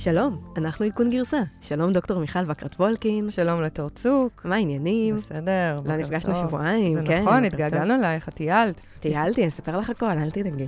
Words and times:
שלום, 0.00 0.38
אנחנו 0.56 0.86
עדכון 0.86 1.10
גרסה. 1.10 1.42
שלום 1.60 1.92
דוקטור 1.92 2.20
מיכל 2.20 2.38
וקרט 2.46 2.74
וולקין. 2.74 3.30
שלום 3.30 3.62
לתור 3.62 3.88
צוק. 3.88 4.42
מה 4.44 4.54
העניינים? 4.54 5.16
בסדר. 5.16 5.80
לא 5.84 5.96
נפגשנו 5.96 6.34
שבועיים, 6.34 6.92
זה 6.92 7.06
כן. 7.06 7.22
נכון, 7.22 7.44
התגעגענו 7.44 7.94
אלייך, 7.94 8.28
את 8.28 8.34
טיילת. 8.34 8.80
טיילתי, 9.00 9.40
אני 9.40 9.48
אספר 9.48 9.78
לך 9.78 9.90
הכל, 9.90 10.06
אל 10.06 10.30
תדאגי. 10.30 10.66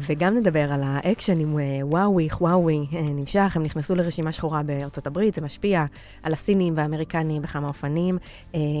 וגם 0.00 0.36
נדבר 0.36 0.72
על 0.72 0.80
האקשן 0.84 1.40
עם 1.40 1.56
וואווי, 1.82 2.28
וואווי 2.40 2.86
נמשך, 2.92 3.52
הם 3.56 3.62
נכנסו 3.62 3.94
לרשימה 3.94 4.32
שחורה 4.32 4.62
בארצות 4.62 5.06
הברית, 5.06 5.34
זה 5.34 5.40
משפיע 5.40 5.84
על 6.22 6.32
הסינים 6.32 6.72
והאמריקנים 6.76 7.42
בכמה 7.42 7.68
אופנים. 7.68 8.18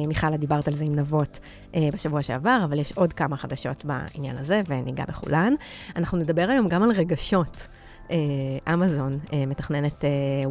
מיכל, 0.08 0.36
דיברת 0.36 0.68
על 0.68 0.74
זה 0.74 0.84
עם 0.84 0.94
נבות 0.96 1.38
בשבוע 1.94 2.22
שעבר, 2.22 2.60
אבל 2.64 2.78
יש 2.78 2.92
עוד 2.92 3.12
כמה 3.12 3.36
חדשות 3.36 3.84
בעניין 3.84 4.36
הזה, 4.38 4.60
וניגע 4.68 5.04
בכולן. 5.08 5.54
אנחנו 5.96 6.18
נדבר 6.18 6.46
היום 6.50 6.68
גם 6.68 6.82
על 6.82 6.90
רגשות. 6.90 7.68
אמזון 8.72 9.18
מתכננת 9.46 10.04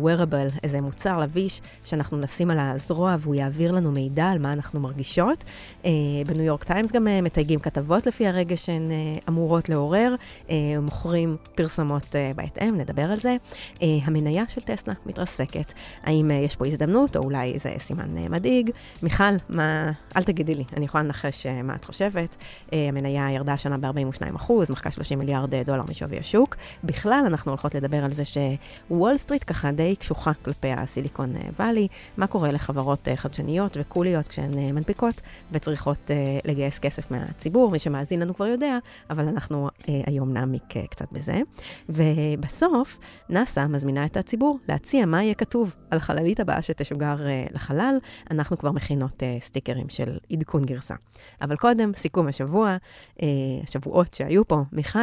wearable, 0.03 0.59
איזה 0.63 0.81
מוצר 0.81 1.17
לביש 1.17 1.61
שאנחנו 1.83 2.17
נשים 2.17 2.51
על 2.51 2.59
הזרוע 2.59 3.15
והוא 3.19 3.35
יעביר 3.35 3.71
לנו 3.71 3.91
מידע 3.91 4.25
על 4.25 4.39
מה 4.39 4.53
אנחנו 4.53 4.79
מרגישות. 4.79 5.43
בניו 6.27 6.43
יורק 6.43 6.63
טיימס 6.63 6.91
גם 6.91 7.07
מתייגים 7.23 7.59
כתבות 7.59 8.07
לפי 8.07 8.27
הרגע 8.27 8.57
שהן 8.57 8.91
אמורות 9.29 9.69
לעורר, 9.69 10.15
מוכרים 10.81 11.37
פרסומות 11.55 12.15
בהתאם, 12.35 12.77
נדבר 12.77 13.11
על 13.11 13.19
זה. 13.19 13.35
המניה 13.81 14.43
של 14.47 14.61
טסלה 14.61 14.93
מתרסקת. 15.05 15.73
האם 16.03 16.31
יש 16.31 16.55
פה 16.55 16.67
הזדמנות 16.67 17.15
או 17.15 17.23
אולי 17.23 17.59
זה 17.59 17.73
סימן 17.79 18.15
מדאיג? 18.29 18.69
מיכל, 19.03 19.23
מה... 19.49 19.91
אל 20.15 20.23
תגידי 20.23 20.55
לי, 20.55 20.63
אני 20.77 20.85
יכולה 20.85 21.03
לנחש 21.03 21.45
מה 21.63 21.75
את 21.75 21.85
חושבת. 21.85 22.35
המניה 22.71 23.31
ירדה 23.31 23.53
השנה 23.53 23.77
ב-42%, 23.77 24.51
מחקה 24.69 24.91
30 24.91 25.19
מיליארד 25.19 25.55
דולר 25.55 25.83
משווי 25.89 26.17
השוק. 26.17 26.55
בכלל, 26.83 27.23
אנחנו 27.25 27.48
הולכות 27.49 27.75
לדבר 27.75 28.03
על 28.03 28.13
זה 28.13 28.23
שוול 28.25 29.17
סטריט 29.17 29.43
ככה 29.47 29.71
די 29.71 29.95
קשוחה 29.95 30.31
כלפי 30.33 30.71
הסיליקון 30.71 31.33
וואלי, 31.59 31.87
מה 32.17 32.27
קורה 32.27 32.51
לחברות 32.51 33.07
חדשניות 33.15 33.77
וקוליות 33.79 34.27
כשהן 34.27 34.75
מנפיקות 34.75 35.21
וצריכות 35.51 36.11
לגייס 36.45 36.79
כסף 36.79 37.11
מהציבור, 37.11 37.71
מי 37.71 37.79
שמאזין 37.79 38.19
לנו 38.19 38.35
כבר 38.35 38.45
יודע, 38.45 38.77
אבל 39.09 39.27
אנחנו 39.27 39.69
היום 39.87 40.33
נעמיק 40.33 40.73
קצת 40.89 41.13
בזה. 41.13 41.39
ובסוף, 41.89 42.99
נאס"א 43.29 43.67
מזמינה 43.67 44.05
את 44.05 44.17
הציבור 44.17 44.59
להציע 44.69 45.05
מה 45.05 45.23
יהיה 45.23 45.33
כתוב 45.33 45.75
על 45.91 45.99
חללית 45.99 46.39
הבאה 46.39 46.61
שתשוגר 46.61 47.17
לחלל. 47.53 47.97
אנחנו 48.31 48.57
כבר 48.57 48.71
מכינות 48.71 49.23
סטיקרים 49.39 49.89
של 49.89 50.17
עדכון 50.31 50.65
גרסה. 50.65 50.95
אבל 51.41 51.55
קודם, 51.55 51.91
סיכום 51.95 52.27
השבוע, 52.27 52.77
השבועות 53.63 54.13
שהיו 54.13 54.47
פה. 54.47 54.63
מיכל, 54.71 54.99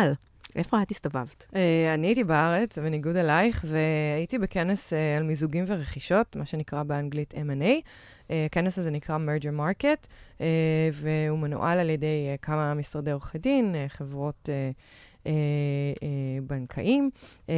איפה 0.57 0.83
את 0.83 0.91
הסתובבת? 0.91 1.45
Uh, 1.51 1.55
אני 1.95 2.07
הייתי 2.07 2.25
בארץ, 2.25 2.79
בניגוד 2.79 3.17
אלייך, 3.17 3.65
והייתי 3.69 4.39
בכנס 4.39 4.93
uh, 4.93 4.97
על 5.17 5.23
מיזוגים 5.23 5.65
ורכישות, 5.69 6.37
מה 6.37 6.47
שנקרא 6.47 6.83
באנגלית 6.83 7.35
M&A. 7.35 7.83
Uh, 8.29 8.33
הכנס 8.47 8.79
הזה 8.79 8.91
נקרא 8.91 9.17
Merger 9.17 9.59
Market, 9.61 10.07
והוא 10.93 11.39
מנוהל 11.39 11.79
על 11.79 11.91
ידי 11.91 12.37
כמה 12.43 12.75
משרדי 12.75 13.11
עורכי 13.11 13.39
דין, 13.39 13.75
חברות... 13.89 14.49
אה, 15.27 15.33
אה, 16.03 16.09
בנקאים, 16.47 17.11
אה, 17.49 17.55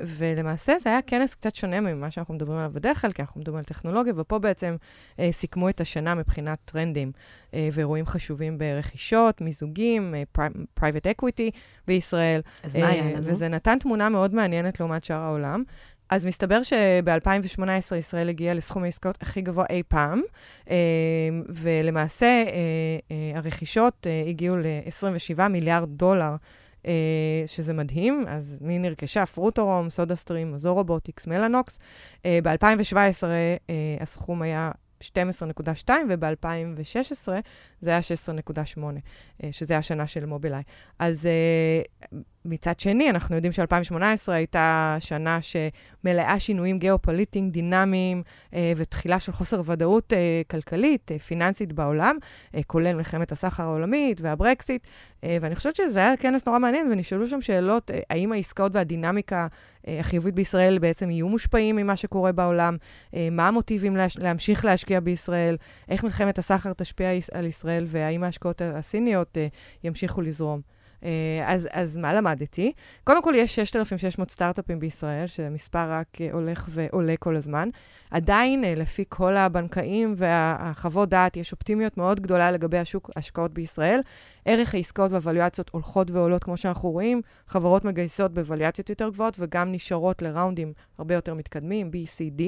ולמעשה 0.00 0.78
זה 0.78 0.88
היה 0.88 1.02
כנס 1.02 1.34
קצת 1.34 1.54
שונה 1.54 1.80
ממה 1.80 2.10
שאנחנו 2.10 2.34
מדברים 2.34 2.58
עליו 2.58 2.70
בדרך 2.74 3.00
כלל, 3.00 3.12
כי 3.12 3.22
אנחנו 3.22 3.40
מדברים 3.40 3.58
על 3.58 3.64
טכנולוגיה, 3.64 4.12
ופה 4.16 4.38
בעצם 4.38 4.76
אה, 5.18 5.28
סיכמו 5.32 5.68
את 5.68 5.80
השנה 5.80 6.14
מבחינת 6.14 6.58
טרנדים 6.64 7.12
אה, 7.54 7.68
ואירועים 7.72 8.06
חשובים 8.06 8.58
ברכישות, 8.58 9.40
מיזוגים, 9.40 10.14
אה, 10.14 10.48
private 10.80 11.22
equity 11.22 11.50
בישראל. 11.86 12.40
אז 12.62 12.76
מה 12.76 12.88
היה 12.88 13.04
לנו? 13.04 13.18
וזה 13.22 13.48
נתן 13.48 13.78
תמונה 13.78 14.08
מאוד 14.08 14.34
מעניינת 14.34 14.80
לעומת 14.80 15.04
שאר 15.04 15.20
העולם. 15.20 15.62
אז 16.10 16.26
מסתבר 16.26 16.62
שב-2018 16.62 17.94
ישראל 17.98 18.28
הגיעה 18.28 18.54
לסכום 18.54 18.84
העסקאות 18.84 19.22
הכי 19.22 19.40
גבוה 19.40 19.64
אי 19.70 19.82
פעם, 19.88 20.22
ולמעשה 21.48 22.44
הרכישות 23.34 24.06
הגיעו 24.28 24.56
ל-27 24.56 25.48
מיליארד 25.48 25.88
דולר. 25.88 26.34
שזה 27.46 27.72
מדהים, 27.72 28.24
אז 28.28 28.58
מי 28.60 28.78
נרכשה? 28.78 29.26
פרוטורום, 29.26 29.90
סודה 29.90 30.16
סטרים, 30.16 30.52
מזור 30.52 30.78
רובוטיקס, 30.78 31.26
מלאנוקס. 31.26 31.78
ב-2017 32.24 33.24
הסכום 34.00 34.42
היה 34.42 34.70
12.2, 35.02 35.90
וב-2016 36.08 37.28
זה 37.80 37.90
היה 37.90 38.00
16.8, 38.00 38.80
שזה 39.50 39.78
השנה 39.78 40.06
של 40.06 40.26
מובילאיי. 40.26 40.62
אז 40.98 41.28
מצד 42.48 42.80
שני, 42.80 43.10
אנחנו 43.10 43.34
יודעים 43.34 43.52
ש-2018 43.52 43.94
הייתה 44.32 44.96
שנה 45.00 45.38
שמלאה 45.42 46.40
שינויים 46.40 46.78
גיאופוליטיים, 46.78 47.50
דינמיים, 47.50 48.22
אה, 48.54 48.72
ותחילה 48.76 49.18
של 49.20 49.32
חוסר 49.32 49.62
ודאות 49.66 50.12
אה, 50.12 50.18
כלכלית, 50.50 51.12
אה, 51.12 51.18
פיננסית 51.18 51.72
בעולם, 51.72 52.16
אה, 52.54 52.60
כולל 52.66 52.94
מלחמת 52.94 53.32
הסחר 53.32 53.62
העולמית 53.62 54.20
והברקסיט, 54.20 54.82
אה, 55.24 55.38
ואני 55.40 55.56
חושבת 55.56 55.76
שזה 55.76 55.98
היה 55.98 56.16
כנס 56.16 56.46
נורא 56.46 56.58
מעניין, 56.58 56.88
ונשאלו 56.92 57.28
שם 57.28 57.40
שאלות, 57.40 57.90
אה, 57.90 58.00
האם 58.10 58.32
העסקאות 58.32 58.72
והדינמיקה 58.74 59.46
אה, 59.88 60.00
החיובית 60.00 60.34
בישראל 60.34 60.78
בעצם 60.78 61.10
יהיו 61.10 61.28
מושפעים 61.28 61.76
ממה 61.76 61.96
שקורה 61.96 62.32
בעולם, 62.32 62.76
אה, 63.14 63.28
מה 63.30 63.48
המוטיבים 63.48 63.96
להש- 63.96 64.18
להמשיך 64.18 64.64
להשקיע 64.64 65.00
בישראל, 65.00 65.56
איך 65.88 66.04
מלחמת 66.04 66.38
הסחר 66.38 66.72
תשפיע 66.72 67.08
על 67.32 67.46
ישראל, 67.46 67.84
והאם 67.88 68.24
ההשקעות 68.24 68.62
הסיניות 68.64 69.38
אה, 69.38 69.46
ימשיכו 69.84 70.20
לזרום. 70.20 70.75
אז, 71.44 71.68
אז 71.72 71.96
מה 71.96 72.14
למדתי? 72.14 72.72
קודם 73.04 73.22
כל, 73.22 73.32
יש 73.36 73.54
6,600 73.54 74.30
סטארט-אפים 74.30 74.78
בישראל, 74.78 75.26
שמספר 75.26 75.90
רק 75.90 76.18
הולך 76.32 76.68
ועולה 76.70 77.14
כל 77.16 77.36
הזמן. 77.36 77.68
עדיין, 78.10 78.64
לפי 78.76 79.04
כל 79.08 79.36
הבנקאים 79.36 80.14
והחוות 80.16 81.08
דעת, 81.08 81.36
יש 81.36 81.52
אופטימיות 81.52 81.96
מאוד 81.96 82.20
גדולה 82.20 82.50
לגבי 82.50 82.78
השוק 82.78 83.10
ההשקעות 83.16 83.52
בישראל. 83.52 84.00
ערך 84.44 84.74
העסקאות 84.74 85.12
והווליואציות 85.12 85.70
הולכות 85.72 86.10
ועולות, 86.10 86.44
כמו 86.44 86.56
שאנחנו 86.56 86.90
רואים. 86.90 87.22
חברות 87.46 87.84
מגייסות 87.84 88.34
בווליואציות 88.34 88.90
יותר 88.90 89.08
גבוהות 89.08 89.36
וגם 89.38 89.72
נשארות 89.72 90.22
לראונדים 90.22 90.72
הרבה 90.98 91.14
יותר 91.14 91.34
מתקדמים, 91.34 91.90
B, 91.92 91.94
C, 91.94 92.40
D. 92.40 92.42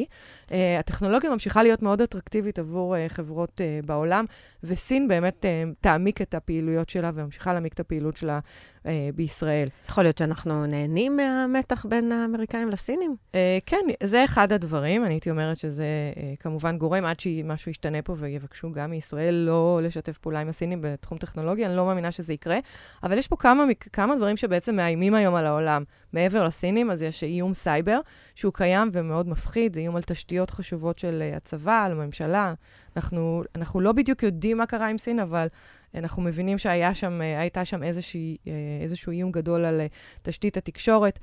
Uh, 0.49 0.53
הטכנולוגיה 0.79 1.31
ממשיכה 1.31 1.63
להיות 1.63 1.83
מאוד 1.83 2.01
אטרקטיבית 2.01 2.59
עבור 2.59 2.97
uh, 2.97 2.99
חברות 3.09 3.61
uh, 3.61 3.87
בעולם, 3.87 4.25
וסין 4.65 5.09
באמת 5.09 5.45
uh, 5.45 5.75
תעמיק 5.81 6.23
את 6.23 6.35
הפעילויות 6.35 6.89
שלה 6.89 7.11
וממשיכה 7.15 7.53
להעמיק 7.53 7.73
את 7.73 7.81
הפעילות 7.81 8.17
שלה 8.17 8.41
uh, 8.89 9.15
בישראל. 9.15 9.69
יכול 9.89 10.05
להיות 10.05 10.19
שאנחנו 10.19 10.67
נהנים 10.67 11.17
מהמתח 11.17 11.87
בין 11.87 12.13
האמריקאים 12.13 12.69
לסינים? 12.69 13.17
Uh, 13.33 13.35
כן, 13.67 13.77
זה 14.03 14.25
אחד 14.25 14.53
הדברים. 14.53 15.05
אני 15.05 15.15
הייתי 15.15 15.31
אומרת 15.31 15.57
שזה 15.57 15.85
uh, 16.15 16.21
כמובן 16.41 16.79
גורם 16.79 17.05
עד 17.05 17.21
שמשהו 17.21 17.71
ישתנה 17.71 18.03
פה 18.03 18.15
ויבקשו 18.19 18.73
גם 18.73 18.91
מישראל 18.91 19.35
לא 19.35 19.81
לשתף 19.83 20.19
פעולה 20.19 20.41
עם 20.41 20.49
הסינים 20.49 20.79
בתחום 20.83 21.19
טכנולוגיה. 21.19 21.69
אני 21.69 21.77
לא 21.77 21.87
מאמינה 21.87 22.11
שזה 22.13 22.33
יקרה, 22.33 22.59
אבל 23.03 23.19
יש 23.19 23.29
פה 23.29 23.37
כמה, 23.37 23.65
כמה 23.93 24.17
דברים 24.17 24.37
שבעצם 24.37 24.77
מאיימים 24.77 25.15
היום 25.15 25.35
על 25.35 25.47
העולם. 25.47 25.85
מעבר 26.13 26.45
לסינים, 26.45 26.91
אז 26.91 27.03
יש 27.03 27.23
איום 27.23 27.55
סייבר, 27.55 28.01
שהוא 28.35 28.53
קיים 28.53 28.91
ומאוד 28.93 29.29
מפחיד, 29.29 29.75
זה 29.75 29.81
איום 29.81 29.97
על 29.97 30.03
תשתיות 30.03 30.51
חשובות 30.51 30.99
של 30.99 31.31
הצבא, 31.37 31.85
על 31.85 31.93
הממשלה. 31.93 32.55
אנחנו, 32.97 33.43
אנחנו 33.57 33.81
לא 33.81 33.93
בדיוק 33.93 34.23
יודעים 34.23 34.59
מה 34.59 34.67
קרה 34.67 34.87
עם 34.87 34.99
סין, 34.99 35.21
אבל 35.21 35.47
אנחנו 35.95 36.23
מבינים 36.23 36.59
שהייתה 36.59 36.95
שם, 36.95 37.21
שם 37.65 37.83
איזושהי, 37.83 38.37
איזשהו 38.83 39.13
איום 39.13 39.33
גדול 39.33 39.65
על 39.65 39.81
תשתית 40.23 40.57
התקשורת. 40.57 41.19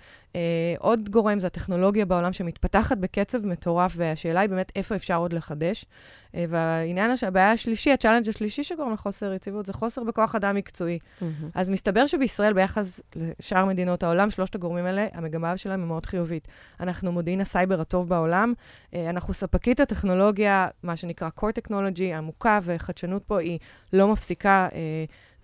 עוד 0.77 1.09
גורם 1.09 1.39
זה 1.39 1.47
הטכנולוגיה 1.47 2.05
בעולם 2.05 2.33
שמתפתחת 2.33 2.97
בקצב 2.97 3.45
מטורף, 3.45 3.93
והשאלה 3.95 4.39
היא 4.39 4.49
באמת 4.49 4.71
איפה 4.75 4.95
אפשר 4.95 5.15
עוד 5.15 5.33
לחדש. 5.33 5.85
והעניין, 6.33 7.11
הבעיה 7.28 7.51
השלישי, 7.51 7.91
ה 7.91 7.95
challenge 7.95 8.29
השלישי 8.29 8.63
שגורם 8.63 8.93
לחוסר 8.93 9.34
יציבות, 9.34 9.66
זה 9.66 9.73
חוסר 9.73 10.03
בכוח 10.03 10.35
אדם 10.35 10.55
מקצועי. 10.55 10.99
Mm-hmm. 10.99 11.23
אז 11.55 11.69
מסתבר 11.69 12.05
שבישראל, 12.05 12.53
ביחס 12.53 13.01
לשאר 13.16 13.66
מדינות 13.66 14.03
העולם, 14.03 14.29
שלושת 14.29 14.55
הגורמים 14.55 14.85
האלה, 14.85 15.07
המגמה 15.13 15.57
שלהם 15.57 15.79
היא 15.79 15.87
מאוד 15.87 16.05
חיובית. 16.05 16.47
אנחנו 16.79 17.11
מודיעין 17.11 17.41
הסייבר 17.41 17.81
הטוב 17.81 18.09
בעולם, 18.09 18.53
אנחנו 18.95 19.34
ספקית 19.34 19.79
הטכנולוגיה, 19.79 20.67
מה 20.84 20.95
שנקרא 20.95 21.29
core 21.40 21.61
technology, 21.61 22.16
עמוקה 22.17 22.59
וחדשנות 22.63 23.23
פה 23.23 23.40
היא 23.40 23.59
לא 23.93 24.07
מפסיקה, 24.07 24.54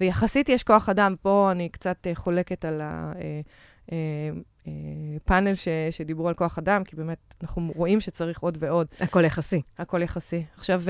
ויחסית 0.02 0.50
יש 0.50 0.64
כוח 0.64 0.90
אדם. 0.90 1.16
פה 1.22 1.50
אני 1.52 1.70
קצת 1.70 2.08
חולקת 2.14 2.66
על 2.66 2.82
ה... 2.82 3.14
פאנל 5.26 5.56
ש, 5.56 5.68
שדיברו 5.92 6.28
על 6.28 6.34
כוח 6.34 6.58
אדם, 6.58 6.84
כי 6.84 6.96
באמת 6.96 7.18
אנחנו 7.42 7.72
רואים 7.76 8.00
שצריך 8.00 8.40
עוד 8.40 8.58
ועוד. 8.62 8.88
הכל 9.00 9.24
יחסי. 9.26 9.62
הכל 9.78 10.02
יחסי. 10.02 10.44
עכשיו, 10.58 10.84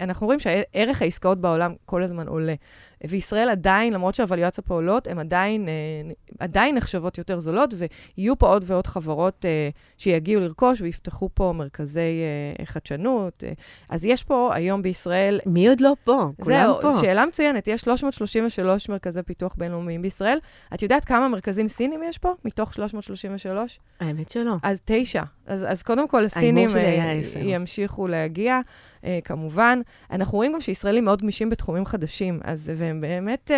אנחנו 0.00 0.26
רואים 0.26 0.40
שערך 0.40 1.02
העסקאות 1.02 1.40
בעולם 1.40 1.74
כל 1.86 2.02
הזמן 2.02 2.28
עולה. 2.28 2.54
וישראל 3.08 3.48
עדיין, 3.48 3.92
למרות 3.92 4.14
שהוואליואציה 4.14 4.64
פה 4.64 4.74
עולות, 4.74 5.06
הן 5.06 5.18
עדיין, 5.18 5.68
אה, 5.68 6.12
עדיין 6.38 6.74
נחשבות 6.74 7.18
יותר 7.18 7.38
זולות, 7.38 7.74
ויהיו 8.16 8.38
פה 8.38 8.46
עוד 8.46 8.64
ועוד 8.66 8.86
חברות 8.86 9.44
אה, 9.44 9.68
שיגיעו 9.98 10.40
לרכוש 10.40 10.80
ויפתחו 10.80 11.28
פה 11.34 11.52
מרכזי 11.56 12.20
אה, 12.58 12.66
חדשנות. 12.66 13.44
אז 13.88 14.04
יש 14.04 14.24
פה 14.24 14.50
היום 14.54 14.82
בישראל... 14.82 15.40
מי 15.46 15.68
עוד 15.68 15.80
לא 15.80 15.92
פה? 16.04 16.30
כולם 16.40 16.56
זהו, 16.56 16.80
פה. 16.80 16.92
שאלה 17.00 17.26
מצוינת. 17.26 17.68
יש 17.68 17.80
333 17.80 18.88
מרכזי 18.88 19.22
פיתוח 19.22 19.54
בינלאומיים 19.58 20.02
בישראל. 20.02 20.38
את 20.74 20.82
יודעת 20.82 21.04
כמה 21.04 21.28
מרכזים 21.28 21.68
סינים 21.68 22.00
יש 22.08 22.18
פה, 22.18 22.32
מתוך 22.44 22.74
333? 22.74 23.80
האמת 24.00 24.30
שלא. 24.30 24.54
אז 24.62 24.82
תשע. 24.84 25.22
אז, 25.50 25.66
אז 25.68 25.82
קודם 25.82 26.08
כל, 26.08 26.24
הסינים 26.24 26.68
אה. 26.76 27.20
ימשיכו 27.40 28.06
להגיע, 28.06 28.60
אה, 29.04 29.18
כמובן. 29.24 29.80
אנחנו 30.10 30.36
רואים 30.36 30.52
גם 30.52 30.60
שישראלים 30.60 31.04
מאוד 31.04 31.22
גמישים 31.22 31.50
בתחומים 31.50 31.86
חדשים, 31.86 32.40
אז, 32.44 32.72
והם 32.76 33.00
באמת 33.00 33.50
אה, 33.50 33.56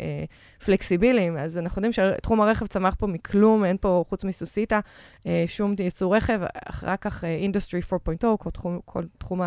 אה, 0.00 0.24
פלקסיביליים. 0.64 1.36
אז 1.36 1.58
אנחנו 1.58 1.78
יודעים 1.78 1.92
שתחום 1.92 2.40
הרכב 2.40 2.66
צמח 2.66 2.94
פה 2.94 3.06
מכלום, 3.06 3.64
אין 3.64 3.76
פה, 3.80 4.04
חוץ 4.08 4.24
מסוסיתא, 4.24 4.80
אה, 5.26 5.44
שום 5.46 5.74
ייצור 5.78 6.16
רכב. 6.16 6.40
אחר 6.64 6.96
כך 6.96 7.24
אה, 7.24 7.34
industry 7.34 7.80
4.0, 7.80 8.36
כל 8.38 8.50
תחום, 8.50 8.80
כל 8.84 9.02
תחום 9.18 9.40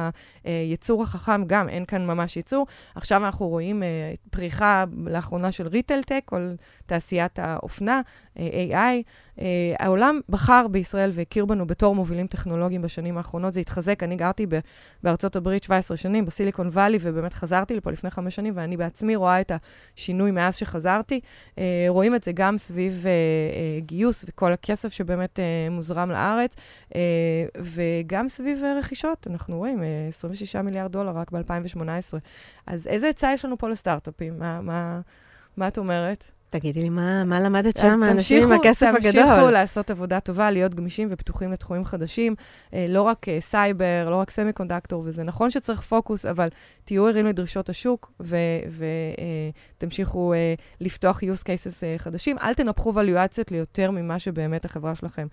הייצור 0.44 1.04
החכם, 1.04 1.46
גם 1.48 1.70
אין 1.70 1.86
כאן 1.86 2.08
ממש 2.08 2.38
ייצור. 2.38 2.68
עכשיו 2.96 3.26
אנחנו 3.26 3.48
רואים 3.48 3.84
אה, 3.84 4.14
פריחה 4.32 4.86
לאחרונה 5.06 5.52
של 5.52 5.68
retail 5.68 6.04
tech, 6.04 6.22
כל 6.26 6.52
תעשיית 6.86 7.40
האופנה, 7.40 8.02
אה, 8.40 8.50
AI. 8.72 9.04
Uh, 9.40 9.42
העולם 9.80 10.20
בחר 10.30 10.68
בישראל 10.72 11.12
והכיר 11.14 11.46
בנו 11.46 11.68
בתור 11.68 11.96
מובילים 11.96 12.28
טכנולוגיים 12.28 12.82
בשנים 12.82 13.18
האחרונות. 13.18 13.54
זה 13.54 13.60
התחזק. 13.60 14.04
אני 14.04 14.16
גרתי 14.16 14.46
ב- 14.46 14.60
בארצות 15.04 15.36
הברית 15.36 15.64
17 15.64 15.98
שנים, 15.98 16.26
בסיליקון 16.26 16.68
וואלי, 16.68 16.98
ובאמת 17.02 17.34
חזרתי 17.34 17.76
לפה 17.76 17.92
לפני 17.92 18.10
חמש 18.10 18.36
שנים, 18.36 18.54
ואני 18.56 18.78
בעצמי 18.78 19.16
רואה 19.16 19.42
את 19.42 19.52
השינוי 19.96 20.32
מאז 20.32 20.56
שחזרתי. 20.56 21.20
Uh, 21.56 21.60
רואים 21.88 22.16
את 22.16 22.24
זה 22.24 22.32
גם 22.32 22.58
סביב 22.58 23.04
uh, 23.04 23.06
uh, 23.84 23.86
גיוס 23.86 24.26
וכל 24.28 24.52
הכסף 24.52 24.94
שבאמת 24.94 25.40
uh, 25.40 25.72
מוזרם 25.72 26.12
לארץ, 26.12 26.56
uh, 26.90 26.96
וגם 27.58 28.28
סביב 28.28 28.62
uh, 28.62 28.80
רכישות. 28.80 29.28
אנחנו 29.30 29.58
רואים 29.58 29.80
uh, 29.80 29.84
26 30.10 30.56
מיליארד 30.56 30.92
דולר 30.92 31.12
רק 31.12 31.32
ב-2018. 31.32 32.18
אז 32.68 32.88
איזה 32.88 33.10
עצה 33.10 33.34
יש 33.34 33.46
לנו 33.46 33.58
פה 33.58 33.70
לסטארט-אפים? 33.70 34.40
מה, 34.40 34.62
מה, 34.62 35.02
מה 35.58 35.68
את 35.68 35.78
אומרת? 35.78 36.39
תגידי 36.50 36.82
לי, 36.82 36.90
מה, 36.90 37.24
מה 37.24 37.40
למדת 37.40 37.78
שם, 37.78 38.04
האנשים 38.04 38.44
עם 38.44 38.52
הכסף 38.52 38.92
תמשיכו 38.96 39.20
הגדול? 39.20 39.52
לעשות 39.52 39.92
עבודה 39.92 40.20
טובה, 40.20 40.52
להיות 40.52 40.76
גמישים 40.76 41.08
ופתוחים 41.12 41.52
לתחומים 41.52 41.86
חדשים, 41.86 42.36
אה, 42.74 42.86
לא 42.90 43.02
רק 43.02 43.30
אה, 43.30 43.42
סייבר, 43.42 44.08
לא 44.10 44.16
רק 44.16 44.30
semiconductor, 44.30 45.04
וזה 45.06 45.24
נכון 45.24 45.50
שצריך 45.50 45.82
פוקוס, 45.82 46.26
אבל 46.26 46.48
תהיו 46.84 47.08
ערים 47.08 47.26
לדרישות 47.26 47.70
השוק 47.70 48.12
ותמשיכו 49.78 50.34
אה, 50.34 50.54
לפתוח 50.82 51.20
use 51.24 51.44
cases 51.44 51.84
חדשים. 51.98 52.38
אל 52.38 52.54
תנפחו 52.54 52.94
ולואציות 52.96 53.52
ליותר 53.52 53.92
ממה 53.92 54.20
שבאמת 54.20 54.66
החברה 54.66 54.96
שלכם 54.96 55.28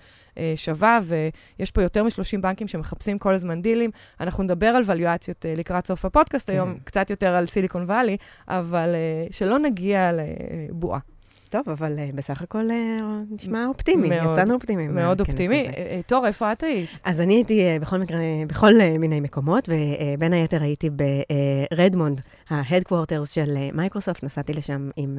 שווה, 0.57 1.01
ויש 1.03 1.71
פה 1.71 1.83
יותר 1.83 2.05
מ-30 2.05 2.41
בנקים 2.41 2.69
שמחפשים 2.69 3.19
כל 3.19 3.35
הזמן 3.35 3.63
דילים. 3.63 3.91
אנחנו 4.21 4.43
נדבר 4.43 4.67
על 4.67 4.83
ולואציות 4.87 5.47
אה, 5.47 5.55
לקראת 5.57 5.87
סוף 5.87 6.05
הפודקאסט 6.05 6.51
היום, 6.51 6.75
כן. 6.75 6.81
קצת 6.85 7.11
יותר 7.11 7.35
על 7.35 7.47
סיליקון 7.47 7.83
וואלי, 7.83 8.17
אבל 8.49 8.95
שלא 9.31 9.59
נגיע 9.59 10.11
לבועה. 10.13 11.06
טוב, 11.49 11.69
אבל 11.69 11.99
אה, 11.99 12.11
בסך 12.15 12.43
הכל 12.43 12.71
אה, 12.71 12.99
נשמע 13.31 13.67
אופטימי, 13.67 14.09
מאוד, 14.09 14.33
יצאנו 14.33 14.55
אופטימיים. 14.55 14.95
מאוד 14.95 15.21
אופטימי. 15.21 15.61
הזה. 15.61 15.71
אה, 15.77 16.01
תור, 16.07 16.27
איפה 16.27 16.53
את 16.53 16.63
היית? 16.63 17.01
אז 17.05 17.21
אני 17.21 17.35
הייתי 17.35 17.63
בכל 17.81 17.99
מקרה, 17.99 18.19
בכל 18.47 18.73
מיני 18.99 19.21
מקומות, 19.21 19.69
ובין 19.69 20.33
היתר 20.33 20.63
הייתי 20.63 20.91
ברדמונד, 20.91 22.21
ה 22.51 22.57
headquarters 22.57 23.31
של 23.31 23.57
מייקרוסופט, 23.73 24.25
נסעתי 24.25 24.53
לשם 24.53 24.91
עם 24.97 25.19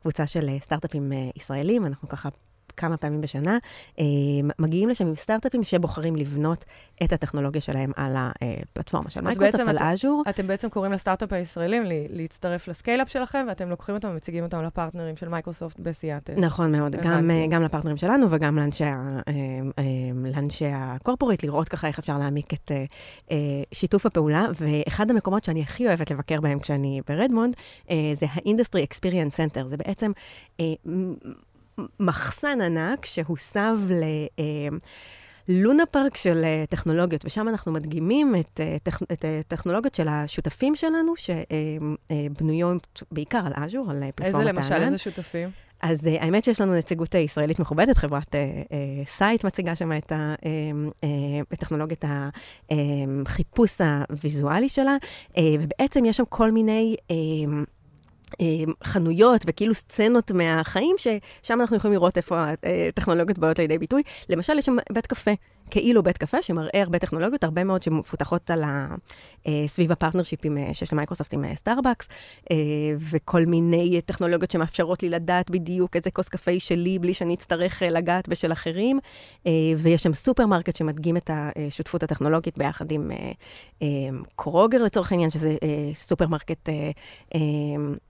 קבוצה 0.00 0.26
של 0.26 0.50
סטארט-אפים 0.60 1.12
ישראלים, 1.36 1.86
אנחנו 1.86 2.08
ככה 2.08 2.28
כמה 2.76 2.96
פעמים 2.96 3.20
בשנה, 3.20 3.58
אה, 3.98 4.04
מגיעים 4.58 4.88
לשם 4.88 5.06
עם 5.06 5.14
סטארט-אפים 5.14 5.62
שבוחרים 5.64 6.16
לבנות 6.16 6.64
את 7.04 7.12
הטכנולוגיה 7.12 7.60
שלהם 7.60 7.90
על 7.96 8.14
הפלטפורמה 8.16 9.10
של 9.10 9.20
מייקרוסופט, 9.20 9.60
על 9.68 9.76
את- 9.76 9.82
אז'ור. 9.82 10.22
אתם 10.28 10.46
בעצם 10.46 10.68
קוראים 10.68 10.92
לסטארט-אפ 10.92 11.32
הישראלים 11.32 11.82
לי- 11.82 12.06
להצטרף 12.10 12.68
ל 12.68 12.72
scale-up 12.72 13.08
שלכם, 13.10 13.46
ואתם 13.48 13.68
לוקחים 13.70 13.94
אותם 13.94 14.08
ומציגים 14.08 14.44
אותם 14.44 14.62
ל 14.62 14.67
partners 14.67 15.06
ים 15.06 15.16
של 15.16 15.28
מייקרוסופט 15.28 15.80
בסיאטל. 15.80 16.32
נכון 16.36 16.72
מאוד, 16.72 16.96
גם. 16.96 17.30
אה, 17.30 17.46
גם 17.50 17.62
ל 17.62 17.65
partners 17.65 17.90
ים 17.90 17.96
שלנו 17.96 18.26
וגם 18.30 18.56
לאנשי, 18.58 18.84
אה, 18.84 19.22
לאנשי 20.34 20.66
ה 20.72 20.78
corporate, 20.78 21.42
לראות 21.44 21.68
ככה 21.68 21.86
איך 21.88 21.98
אפשר 21.98 22.18
להעמיק 22.18 22.54
את 22.54 22.70
שיתוף 23.74 24.06
הפעולה. 24.06 24.46
ואחד 24.60 25.10
המקומות 25.10 25.44
שאני 25.44 25.62
הכי 25.62 25.86
אוהבת 25.86 26.10
לבקר 26.10 26.40
בהם 26.40 26.58
כשאני 26.58 27.00
ברדמונד, 27.08 27.54
זה 27.90 28.26
ה-Industry 28.32 28.78
Experience 28.94 29.36
Center. 29.36 29.66
זה 29.66 29.76
בעצם 29.76 30.12
מחסן 32.00 32.60
ענק 32.60 33.04
שהוסב 33.04 33.78
ל... 33.90 34.02
אה, 34.38 34.68
לונה 35.48 35.86
פארק 35.86 36.16
של 36.16 36.44
אה, 36.44 36.64
טכנולוגיות, 36.68 37.24
ושם 37.24 37.48
אנחנו 37.48 37.72
מדגימים 37.72 38.34
את, 38.40 38.60
אה, 38.60 38.76
טכ, 38.82 39.02
את 39.12 39.24
אה, 39.24 39.40
טכנולוגיות 39.48 39.94
של 39.94 40.08
השותפים 40.08 40.76
שלנו, 40.76 41.12
שבנויות 41.16 43.02
בעיקר 43.12 43.42
על 43.46 43.64
אז'ור, 43.64 43.90
על 43.90 44.02
פלטפורמת 44.14 44.38
הענן. 44.38 44.56
למשל, 44.56 44.74
איזה 44.74 44.98
שותפים? 44.98 45.50
אז 45.80 46.06
uh, 46.06 46.10
האמת 46.20 46.44
שיש 46.44 46.60
לנו 46.60 46.74
נציגות 46.74 47.14
ישראלית 47.14 47.58
מכובדת, 47.58 47.96
חברת 47.96 48.28
uh, 48.28 48.32
uh, 48.32 48.72
Syte 49.06 49.44
מציגה 49.44 49.76
שם 49.76 49.92
את, 49.92 50.12
טכנולוגיית 51.48 52.04
החיפוש 52.70 53.80
הוויזואלי 53.80 54.68
שלה, 54.68 54.96
ובעצם 55.60 56.04
יש 56.04 56.16
שם 56.16 56.24
כל 56.28 56.50
מיני... 56.50 56.96
Uh, 57.12 57.14
חנויות 58.84 59.42
וכאילו 59.46 59.74
סצנות 59.74 60.30
מהחיים, 60.30 60.96
ששם 60.98 61.60
אנחנו 61.60 61.76
יכולים 61.76 61.92
לראות 61.94 62.16
איפה 62.16 62.44
הטכנולוגיות 62.88 63.38
באות 63.38 63.58
לידי 63.58 63.78
ביטוי. 63.78 64.02
למשל, 64.28 64.58
יש 64.58 64.66
שם 64.66 64.76
בית 64.92 65.06
קפה, 65.06 65.30
כאילו 65.70 66.02
בית 66.02 66.18
קפה, 66.18 66.42
שמראה 66.42 66.82
הרבה 66.82 66.98
טכנולוגיות, 66.98 67.44
הרבה 67.44 67.64
מאוד 67.64 67.82
שמפותחות 67.82 68.50
על 68.50 68.62
ה... 68.64 68.94
אה, 69.46 69.64
סביב 69.66 69.92
ה 69.92 69.97
partnership 69.97 70.49
ים 70.49 70.58
אה, 70.58 70.74
שיש 70.74 70.92
למייקרוסופט 70.92 71.34
עם 71.34 71.44
אה, 71.44 71.56
סטארבקס, 71.56 72.08
אה, 72.50 72.56
וכל 72.98 73.46
מיני 73.46 74.00
טכנולוגיות 74.00 74.50
שמאפשרות 74.50 75.02
לי 75.02 75.08
לדעת 75.08 75.50
בדיוק 75.50 75.96
איזה 75.96 76.10
כוס 76.10 76.28
קפה 76.28 76.50
היא 76.50 76.60
שלי, 76.60 76.98
בלי 76.98 77.14
שאני 77.14 77.34
אצטרך 77.34 77.82
אה, 77.82 77.88
לגעת 77.88 78.28
בשל 78.28 78.52
אחרים. 78.52 78.98
אה, 79.46 79.52
ויש 79.78 80.02
שם 80.02 80.14
סופרמרקט 80.14 80.76
שמדגים 80.76 81.16
את 81.16 81.30
השותפות 81.34 82.02
הטכנולוגית 82.02 82.58
ביחד 82.58 82.92
עם 82.92 83.10
אה, 83.10 83.32
אה, 83.82 83.86
קרוגר 84.36 84.82
לצורך 84.82 85.12
העניין, 85.12 85.30
שזה 85.30 85.56
אה, 85.62 85.90
סופרמרקט 85.94 86.68
אה, 86.68 86.90
אה, 87.34 87.40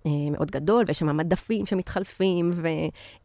אה, 0.07 0.11
מאוד 0.31 0.51
גדול, 0.51 0.85
ויש 0.87 0.99
שם 0.99 1.17
מדפים 1.17 1.67
שמתחלפים, 1.67 2.53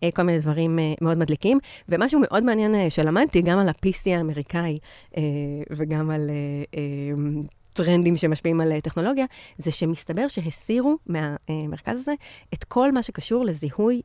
וכל 0.02 0.24
מיני 0.24 0.40
דברים 0.40 0.80
אה, 0.80 0.94
מאוד 1.02 1.18
מדליקים. 1.18 1.60
ומשהו 1.90 2.20
מאוד 2.24 2.44
מעניין 2.44 2.76
אה, 2.76 2.90
שלמדתי, 2.90 3.42
גם 3.42 3.60
על 3.60 3.70
ה-PC 3.70 4.21
האמריקאי, 4.22 4.80
אה, 5.18 5.22
וגם 5.70 6.10
על 6.10 6.30
אה, 6.30 6.80
אה, 6.80 7.42
טרנדים 7.74 8.18
שמשפיעים 8.18 8.62
על 8.62 8.80
טכנולוגיה, 8.80 9.26
זה 9.58 9.72
שמסתבר 9.72 10.28
שהסירו 10.28 10.98
מהמרכז 11.06 12.00
הזה 12.00 12.14
את 12.54 12.64
כל 12.64 12.92
מה 12.92 13.04
שקשור 13.04 13.46
לזיהוי 13.46 14.02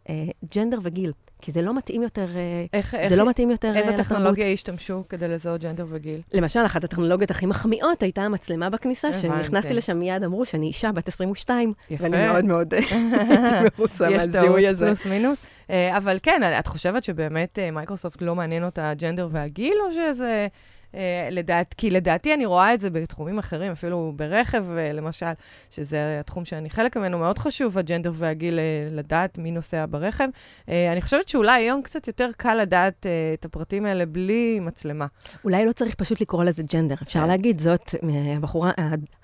ג'נדר 0.54 0.78
וגיל. 0.82 1.12
כי 1.42 1.52
זה 1.52 1.62
לא 1.62 1.74
מתאים 1.74 2.02
יותר, 2.02 2.26
אה, 2.36 2.64
איך, 2.72 2.94
איך, 2.94 3.08
זה 3.08 3.16
לא 3.16 3.28
מתאים 3.28 3.50
יותר 3.50 3.72
אה, 3.74 3.78
איזה. 3.78 3.96
טכנולוגיה 3.96 4.52
השתמשו 4.52 5.04
כדי 5.08 5.28
לזהות 5.28 5.60
ג'נדר 5.60 5.86
וגיל? 5.88 6.20
למשל, 6.32 6.60
אחת 6.66 6.84
הטכנולוגיות 6.84 7.30
הכי 7.30 7.46
מחמיאות 7.46 8.02
הייתה 8.02 8.22
המצלמה 8.22 8.70
בכניסה. 8.70 9.12
שנכנסתי 9.12 9.74
לשם 9.74 9.98
מיד 9.98 10.22
אמרו 10.22 10.46
שאני 10.46 10.66
אישה 10.66 10.92
בת 10.92 11.08
22, 11.08 11.72
יפה. 11.90 12.04
ואני 12.04 12.26
מאוד 12.26 12.44
מאוד 12.44 12.74
הייתי 12.74 12.94
מרוצה 13.78 14.10
יש 14.10 14.22
טעות, 14.22 14.34
מהזיהוי 14.34 14.66
הזה. 14.66 14.86
פלוס 14.86 15.06
מינוס. 15.06 15.42
אה, 15.70 15.96
אבל 15.96 16.18
כן, 16.22 16.42
את 16.58 16.66
חושבת 16.66 17.04
שבאמת 17.04 17.58
אה, 17.58 17.70
מייקרוסופט 17.70 18.22
לא 18.22 18.34
מעניין 18.34 18.64
אותה 18.64 18.90
הג'נדר 18.90 19.28
והגיל, 19.32 19.74
או 19.86 19.92
שזה... 19.92 20.46
אה, 20.94 21.28
לדעת, 21.30 21.74
כי 21.74 21.90
לדעתי 21.90 22.34
אני 22.34 22.46
רואה 22.46 22.74
את 22.74 22.80
זה 22.80 22.90
בתחומים 22.90 23.38
אחרים, 23.38 23.72
אפילו 23.72 24.12
ברכב 24.16 24.64
אה, 24.76 24.92
למשל, 24.92 25.26
שזה 25.70 26.20
התחום 26.20 26.44
שאני 26.44 26.70
חלק 26.70 26.96
ממנו, 26.96 27.18
מאוד 27.18 27.38
חשוב, 27.38 27.78
הג'נדר 27.78 28.12
והגיל, 28.14 28.58
אה, 28.58 28.88
לדעת 28.90 29.38
מי 29.38 29.50
נוסע 29.50 29.84
ברכב. 29.90 30.28
אני 30.68 31.00
חושבת 31.00 31.28
שאולי 31.28 31.62
היום 31.62 31.82
קצת 31.82 32.06
יותר 32.06 32.30
קל 32.36 32.54
לדעת 32.54 33.06
את 33.34 33.44
הפרטים 33.44 33.86
האלה 33.86 34.06
בלי 34.06 34.60
מצלמה. 34.60 35.06
אולי 35.44 35.66
לא 35.66 35.72
צריך 35.72 35.94
פשוט 35.94 36.20
לקרוא 36.20 36.44
לזה 36.44 36.62
gender. 36.62 36.94
אפשר 37.02 37.20
כן. 37.20 37.26
להגיד, 37.26 37.60
זאת 37.60 37.94
הבחורה, 38.36 38.70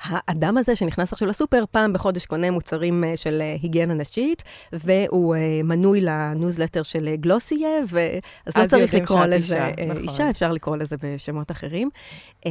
האדם 0.01 0.59
הזה 0.59 0.77
שנכנס 0.77 1.13
עכשיו 1.13 1.29
לסופר, 1.29 1.65
פעם 1.71 1.93
בחודש 1.93 2.27
קונה 2.27 2.51
מוצרים 2.51 3.05
של 3.17 3.43
היגיינה 3.63 3.95
נשית, 3.95 4.43
והוא 4.73 5.37
מנוי 5.65 6.01
לניוזלטר 6.01 6.83
של 6.83 7.15
Glossier. 7.15 7.69
אז 8.47 8.57
לא 8.57 8.67
צריך 8.67 8.95
לקרוא 8.95 9.25
לזה 9.25 9.37
אישה, 9.37 9.85
נכון. 9.87 10.03
אישה, 10.03 10.31
אפשר 10.31 10.53
לקרוא 10.53 10.77
לזה 10.77 10.97
בשמות 11.03 11.51
אחרים. 11.53 11.91
אה, 12.47 12.51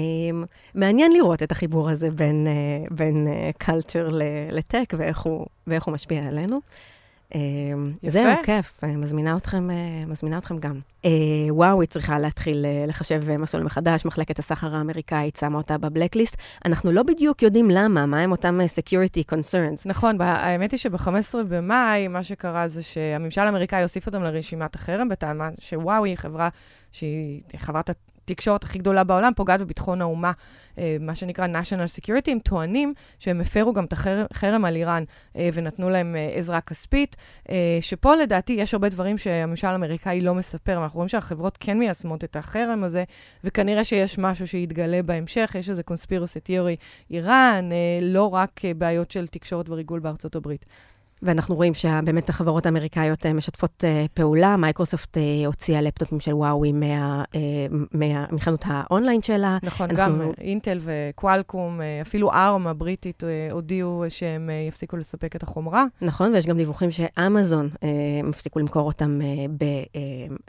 מעניין 0.75 1.11
לראות 1.11 1.43
את 1.43 1.51
החיבור 1.51 1.89
הזה 1.89 2.11
בין, 2.11 2.47
אה, 2.47 2.85
בין 2.91 3.27
culture 3.57 4.09
ל 4.51 4.60
tech 4.60 4.93
ואיך 4.97 5.19
הוא, 5.19 5.45
ואיך 5.67 5.83
הוא 5.83 5.93
משפיע 5.93 6.23
עלינו. 6.27 6.59
יפה. 8.03 8.09
זהו, 8.09 8.33
כיף, 8.43 8.83
מזמינה 8.83 9.37
אתכם, 9.37 9.69
מזמינה 10.07 10.37
אתכם 10.37 10.57
גם. 10.57 10.79
וואו, 11.49 11.81
היא 11.81 11.87
צריכה 11.87 12.19
להתחיל 12.19 12.65
לחשב 12.87 13.37
מסלול 13.37 13.63
מחדש, 13.63 14.05
מחלקת 14.05 14.39
הסחר 14.39 14.75
האמריקאית 14.75 15.35
שמה 15.35 15.57
אותה 15.57 15.77
בבלקליסט. 15.77 16.37
אנחנו 16.65 16.91
לא 16.91 17.03
בדיוק 17.03 17.41
יודעים 17.41 17.69
למה, 17.69 18.05
מה 18.05 18.19
הם 18.19 18.31
אותם 18.31 18.59
security 18.79 19.33
concerns. 19.33 19.81
נכון, 19.85 20.21
האמת 20.21 20.71
היא 20.71 20.77
שב-15 20.77 21.35
במאי, 21.47 22.07
מה 22.07 22.23
שקרה 22.23 22.67
זה 22.67 22.83
שהממשל 22.83 23.41
האמריקאי 23.41 23.81
הוסיף 23.81 24.07
אותם 24.07 24.23
לרשימת 24.23 24.75
החרם, 24.75 25.09
בטענה 25.09 25.49
שוואו 25.59 26.05
היא 26.05 26.15
חברה 26.15 26.49
שהיא 26.91 27.41
חברת 27.57 27.89
התקשורת 28.31 28.63
הכי 28.63 28.79
גדולה 28.79 29.03
בעולם, 29.03 29.31
פוגעת 29.35 29.61
בביטחון 29.61 30.01
האומה, 30.01 30.31
אה, 30.77 30.97
מה 30.99 31.15
שנקרא 31.15 31.47
national 31.47 32.01
security, 32.01 32.31
הם 32.31 32.39
טוענים 32.39 32.93
שהם 33.19 33.41
הפרו 33.41 33.73
גם 33.73 33.85
את 33.85 33.93
החרם 34.31 34.65
על 34.65 34.75
איראן 34.75 35.03
אה, 35.35 35.49
ונתנו 35.53 35.89
להם 35.89 36.15
אה, 36.15 36.29
עזרה 36.35 36.61
כספית, 36.61 37.15
שפה 37.81 38.15
לדעתי 38.15 38.53
יש 38.53 38.73
הרבה 38.73 38.89
דברים 38.89 39.17
שהממשל 39.17 39.67
האמריקאי 39.67 40.21
לא 40.21 40.35
מספר, 40.35 40.77
ואנחנו 40.79 40.97
רואים 40.97 41.09
שהחברות 41.09 41.57
כן 41.59 41.79
מיישמות 41.79 42.23
את 42.23 42.35
החרם 42.35 42.83
הזה, 42.83 43.03
וכנראה 43.43 43.83
שיש 43.83 44.17
משהו 44.17 44.47
שיתגלה 44.47 45.03
בהמשך, 45.03 45.55
יש 45.59 45.69
איזה 45.69 45.83
קונספירוסי 45.83 46.39
תיאורי 46.39 46.75
איראן, 47.11 47.69
לא 48.01 48.33
רק 48.33 48.61
בעיות 48.77 49.11
של 49.11 49.27
תקשורת 49.27 49.69
וריגול 49.69 49.99
בארצות 49.99 50.35
הברית. 50.35 50.65
ואנחנו 51.23 51.55
רואים 51.55 51.73
שבאמת 51.73 52.29
החברות 52.29 52.65
האמריקאיות 52.65 53.25
אה, 53.25 53.33
משתפות 53.33 53.83
אה, 53.83 54.05
פעולה. 54.13 54.57
מייקרוסופט 54.57 55.17
אה, 55.17 55.23
הוציאה 55.45 55.81
לפטופים 55.81 56.19
של 56.19 56.33
וואוי 56.33 56.73
מחנות 58.31 58.63
האונליין 58.67 59.21
שלה. 59.21 59.57
נכון, 59.63 59.89
אנחנו... 59.89 60.03
גם 60.03 60.31
אינטל 60.41 60.79
וקוואלקום, 60.81 61.79
אפילו 62.01 62.31
ארם 62.31 62.67
הבריטית 62.67 63.23
הודיעו 63.51 64.03
שהם 64.09 64.49
יפסיקו 64.67 64.97
לספק 64.97 65.35
את 65.35 65.43
החומרה. 65.43 65.85
נכון, 66.01 66.33
ויש 66.33 66.47
גם 66.47 66.57
דיווחים 66.57 66.91
שאמזון 66.91 67.69
הפסיקו 68.29 68.59
למכור 68.59 68.87
אותם 68.87 69.19
ב, 69.57 69.65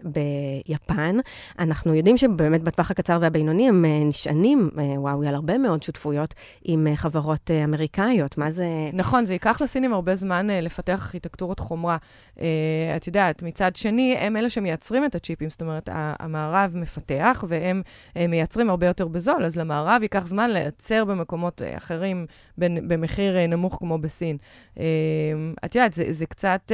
ביפן. 0.02 1.16
אנחנו 1.58 1.94
יודעים 1.94 2.16
שבאמת 2.16 2.62
בטווח 2.62 2.90
הקצר 2.90 3.18
והבינוני 3.20 3.68
הם 3.68 3.84
נשענים, 4.04 4.70
וואוי, 4.96 5.28
על 5.28 5.34
הרבה 5.34 5.58
מאוד 5.58 5.82
שותפויות 5.82 6.34
עם 6.64 6.86
חברות 6.94 7.50
אמריקאיות. 7.64 8.38
מה 8.38 8.50
זה... 8.50 8.66
נכון, 8.92 9.24
זה 9.24 9.32
ייקח 9.32 9.60
לסינים 9.62 9.92
הרבה 9.92 10.14
זמן 10.14 10.46
לפתח 10.62 11.02
ארכיטקטורות 11.02 11.58
חומרה. 11.58 11.96
Uh, 12.36 12.40
את 12.96 13.06
יודעת, 13.06 13.42
מצד 13.42 13.76
שני, 13.76 14.16
הם 14.18 14.36
אלה 14.36 14.50
שמייצרים 14.50 15.04
את 15.04 15.14
הצ'יפים, 15.14 15.50
זאת 15.50 15.62
אומרת, 15.62 15.88
המערב 15.92 16.70
מפתח, 16.74 17.44
והם 17.48 17.82
uh, 18.08 18.18
מייצרים 18.28 18.70
הרבה 18.70 18.86
יותר 18.86 19.08
בזול, 19.08 19.44
אז 19.44 19.56
למערב 19.56 20.02
ייקח 20.02 20.26
זמן 20.26 20.50
לייצר 20.50 21.04
במקומות 21.04 21.62
uh, 21.62 21.76
אחרים 21.76 22.26
במחיר 22.58 23.46
נמוך 23.46 23.76
כמו 23.78 23.98
בסין. 23.98 24.36
Uh, 24.74 24.78
את 25.64 25.74
יודעת, 25.74 25.92
זה, 25.92 26.04
זה 26.08 26.26
קצת 26.26 26.72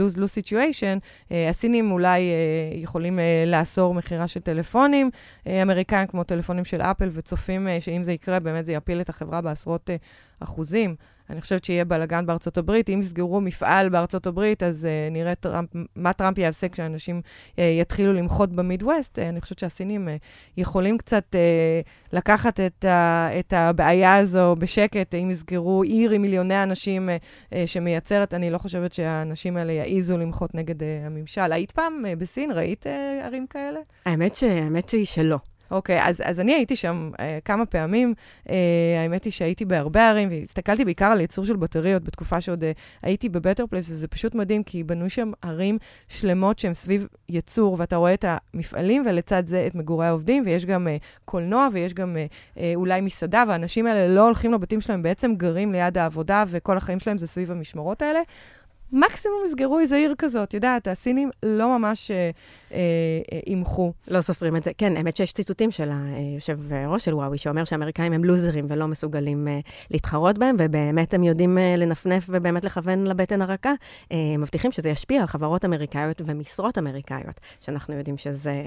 lose-lose 0.00 0.42
situation. 0.42 0.98
Uh, 1.28 1.32
הסינים 1.50 1.90
אולי 1.90 2.20
uh, 2.20 2.76
יכולים 2.76 3.18
uh, 3.18 3.22
לאסור 3.46 3.94
מכירה 3.94 4.28
של 4.28 4.40
טלפונים 4.40 5.10
uh, 5.44 5.48
אמריקאים, 5.62 6.06
כמו 6.06 6.24
טלפונים 6.24 6.64
של 6.64 6.80
אפל, 6.80 7.10
וצופים 7.12 7.66
uh, 7.66 7.84
שאם 7.84 8.04
זה 8.04 8.12
יקרה, 8.12 8.40
באמת 8.40 8.66
זה 8.66 8.72
יפיל 8.72 9.00
את 9.00 9.08
החברה 9.08 9.40
בעשרות 9.40 9.90
uh, 9.90 9.92
אחוזים. 10.40 10.96
אני 11.30 11.40
חושבת 11.40 11.64
שיהיה 11.64 11.84
בלאגן 11.84 12.26
בארצות 12.26 12.58
הברית. 12.58 12.90
אם 12.90 13.00
יסגרו 13.00 13.40
מפעל 13.40 13.88
בארצות 13.88 14.26
הברית, 14.26 14.62
אז 14.62 14.88
uh, 14.88 15.12
נראה 15.12 15.34
טראמפ, 15.34 15.68
מה 15.96 16.12
טראמפ 16.12 16.38
יעשה 16.38 16.68
כשאנשים 16.68 17.20
uh, 17.56 17.60
יתחילו 17.80 18.12
למחות 18.12 18.52
במידווסט. 18.52 19.18
Uh, 19.18 19.22
אני 19.22 19.40
חושבת 19.40 19.58
שהסינים 19.58 20.08
uh, 20.08 20.10
יכולים 20.56 20.98
קצת 20.98 21.34
uh, 21.34 22.16
לקחת 22.16 22.60
את, 22.60 22.84
ה, 22.84 23.28
את 23.38 23.52
הבעיה 23.52 24.16
הזו 24.16 24.56
בשקט, 24.58 25.14
אם 25.14 25.30
יסגרו 25.30 25.82
עיר 25.82 26.10
עם 26.10 26.22
מיליוני 26.22 26.62
אנשים 26.62 27.08
uh, 27.08 27.52
uh, 27.52 27.56
שמייצרת. 27.66 28.34
אני 28.34 28.50
לא 28.50 28.58
חושבת 28.58 28.92
שהאנשים 28.92 29.56
האלה 29.56 29.72
יעיזו 29.72 30.18
למחות 30.18 30.54
נגד 30.54 30.80
uh, 30.80 30.84
הממשל. 31.06 31.52
היית 31.52 31.70
פעם 31.70 32.04
uh, 32.04 32.18
בסין? 32.18 32.52
ראית 32.52 32.86
uh, 32.86 33.24
ערים 33.24 33.46
כאלה? 33.46 33.80
האמת, 34.06 34.34
ש... 34.34 34.42
האמת 34.42 34.88
שהיא 34.88 35.06
שלא. 35.06 35.38
אוקיי, 35.70 36.02
אז, 36.02 36.22
אז 36.24 36.40
אני 36.40 36.54
הייתי 36.54 36.76
שם 36.76 37.10
אה, 37.20 37.38
כמה 37.44 37.66
פעמים. 37.66 38.14
אה, 38.50 38.54
האמת 39.02 39.24
היא 39.24 39.32
שהייתי 39.32 39.64
בהרבה 39.64 40.10
ערים, 40.10 40.28
והסתכלתי 40.30 40.84
בעיקר 40.84 41.06
על 41.06 41.20
ייצור 41.20 41.44
של 41.44 41.56
בטריות 41.56 42.04
בתקופה 42.04 42.40
שעוד 42.40 42.64
אה, 42.64 42.72
הייתי 43.02 43.28
בבטר 43.28 43.66
פלייס, 43.66 43.90
וזה 43.90 44.08
פשוט 44.08 44.34
מדהים, 44.34 44.62
כי 44.62 44.84
בנו 44.84 45.10
שם 45.10 45.30
ערים 45.42 45.78
שלמות 46.08 46.58
שהן 46.58 46.74
סביב 46.74 47.06
ייצור, 47.28 47.76
ואתה 47.78 47.96
רואה 47.96 48.14
את 48.14 48.24
המפעלים, 48.28 49.02
ולצד 49.06 49.46
זה 49.46 49.64
את 49.66 49.74
מגורי 49.74 50.06
העובדים, 50.06 50.42
ויש 50.46 50.66
גם 50.66 50.88
אה, 50.88 50.96
קולנוע, 51.24 51.68
ויש 51.72 51.94
גם 51.94 52.16
אה, 52.16 52.26
אה, 52.58 52.72
אולי 52.74 53.00
מסעדה, 53.00 53.44
והאנשים 53.48 53.86
האלה 53.86 54.14
לא 54.14 54.24
הולכים 54.24 54.52
לבתים 54.52 54.80
שלהם, 54.80 55.02
בעצם 55.02 55.34
גרים 55.36 55.72
ליד 55.72 55.98
העבודה, 55.98 56.44
וכל 56.48 56.76
החיים 56.76 56.98
שלהם 56.98 57.18
זה 57.18 57.26
סביב 57.26 57.50
המשמרות 57.50 58.02
האלה. 58.02 58.20
מקסימום 58.92 59.42
יסגרו 59.46 59.78
איזה 59.78 59.96
עיר 59.96 60.14
כזאת, 60.18 60.54
יודעת, 60.54 60.88
הסינים 60.88 61.30
לא 61.42 61.78
ממש 61.78 62.10
אימחו. 63.46 63.82
אה, 63.82 64.12
אה, 64.12 64.16
לא 64.16 64.20
סופרים 64.20 64.56
את 64.56 64.64
זה. 64.64 64.70
כן, 64.78 64.96
האמת 64.96 65.16
שיש 65.16 65.32
ציטוטים 65.32 65.70
של 65.70 65.90
היושב 65.92 66.72
ראש 66.72 67.04
של 67.04 67.14
וואוי, 67.14 67.38
שאומר 67.38 67.64
שהאמריקאים 67.64 68.12
הם 68.12 68.24
לוזרים 68.24 68.66
ולא 68.68 68.86
מסוגלים 68.86 69.48
אה, 69.48 69.60
להתחרות 69.90 70.38
בהם, 70.38 70.56
ובאמת 70.58 71.14
הם 71.14 71.24
יודעים 71.24 71.58
אה, 71.58 71.76
לנפנף 71.76 72.26
ובאמת 72.28 72.64
לכוון 72.64 73.06
לבטן 73.06 73.42
הרכה. 73.42 73.72
אה, 74.12 74.16
מבטיחים 74.38 74.72
שזה 74.72 74.90
ישפיע 74.90 75.20
על 75.20 75.26
חברות 75.26 75.64
אמריקאיות 75.64 76.22
ומשרות 76.24 76.78
אמריקאיות, 76.78 77.40
שאנחנו 77.60 77.94
יודעים 77.94 78.18
שזה 78.18 78.62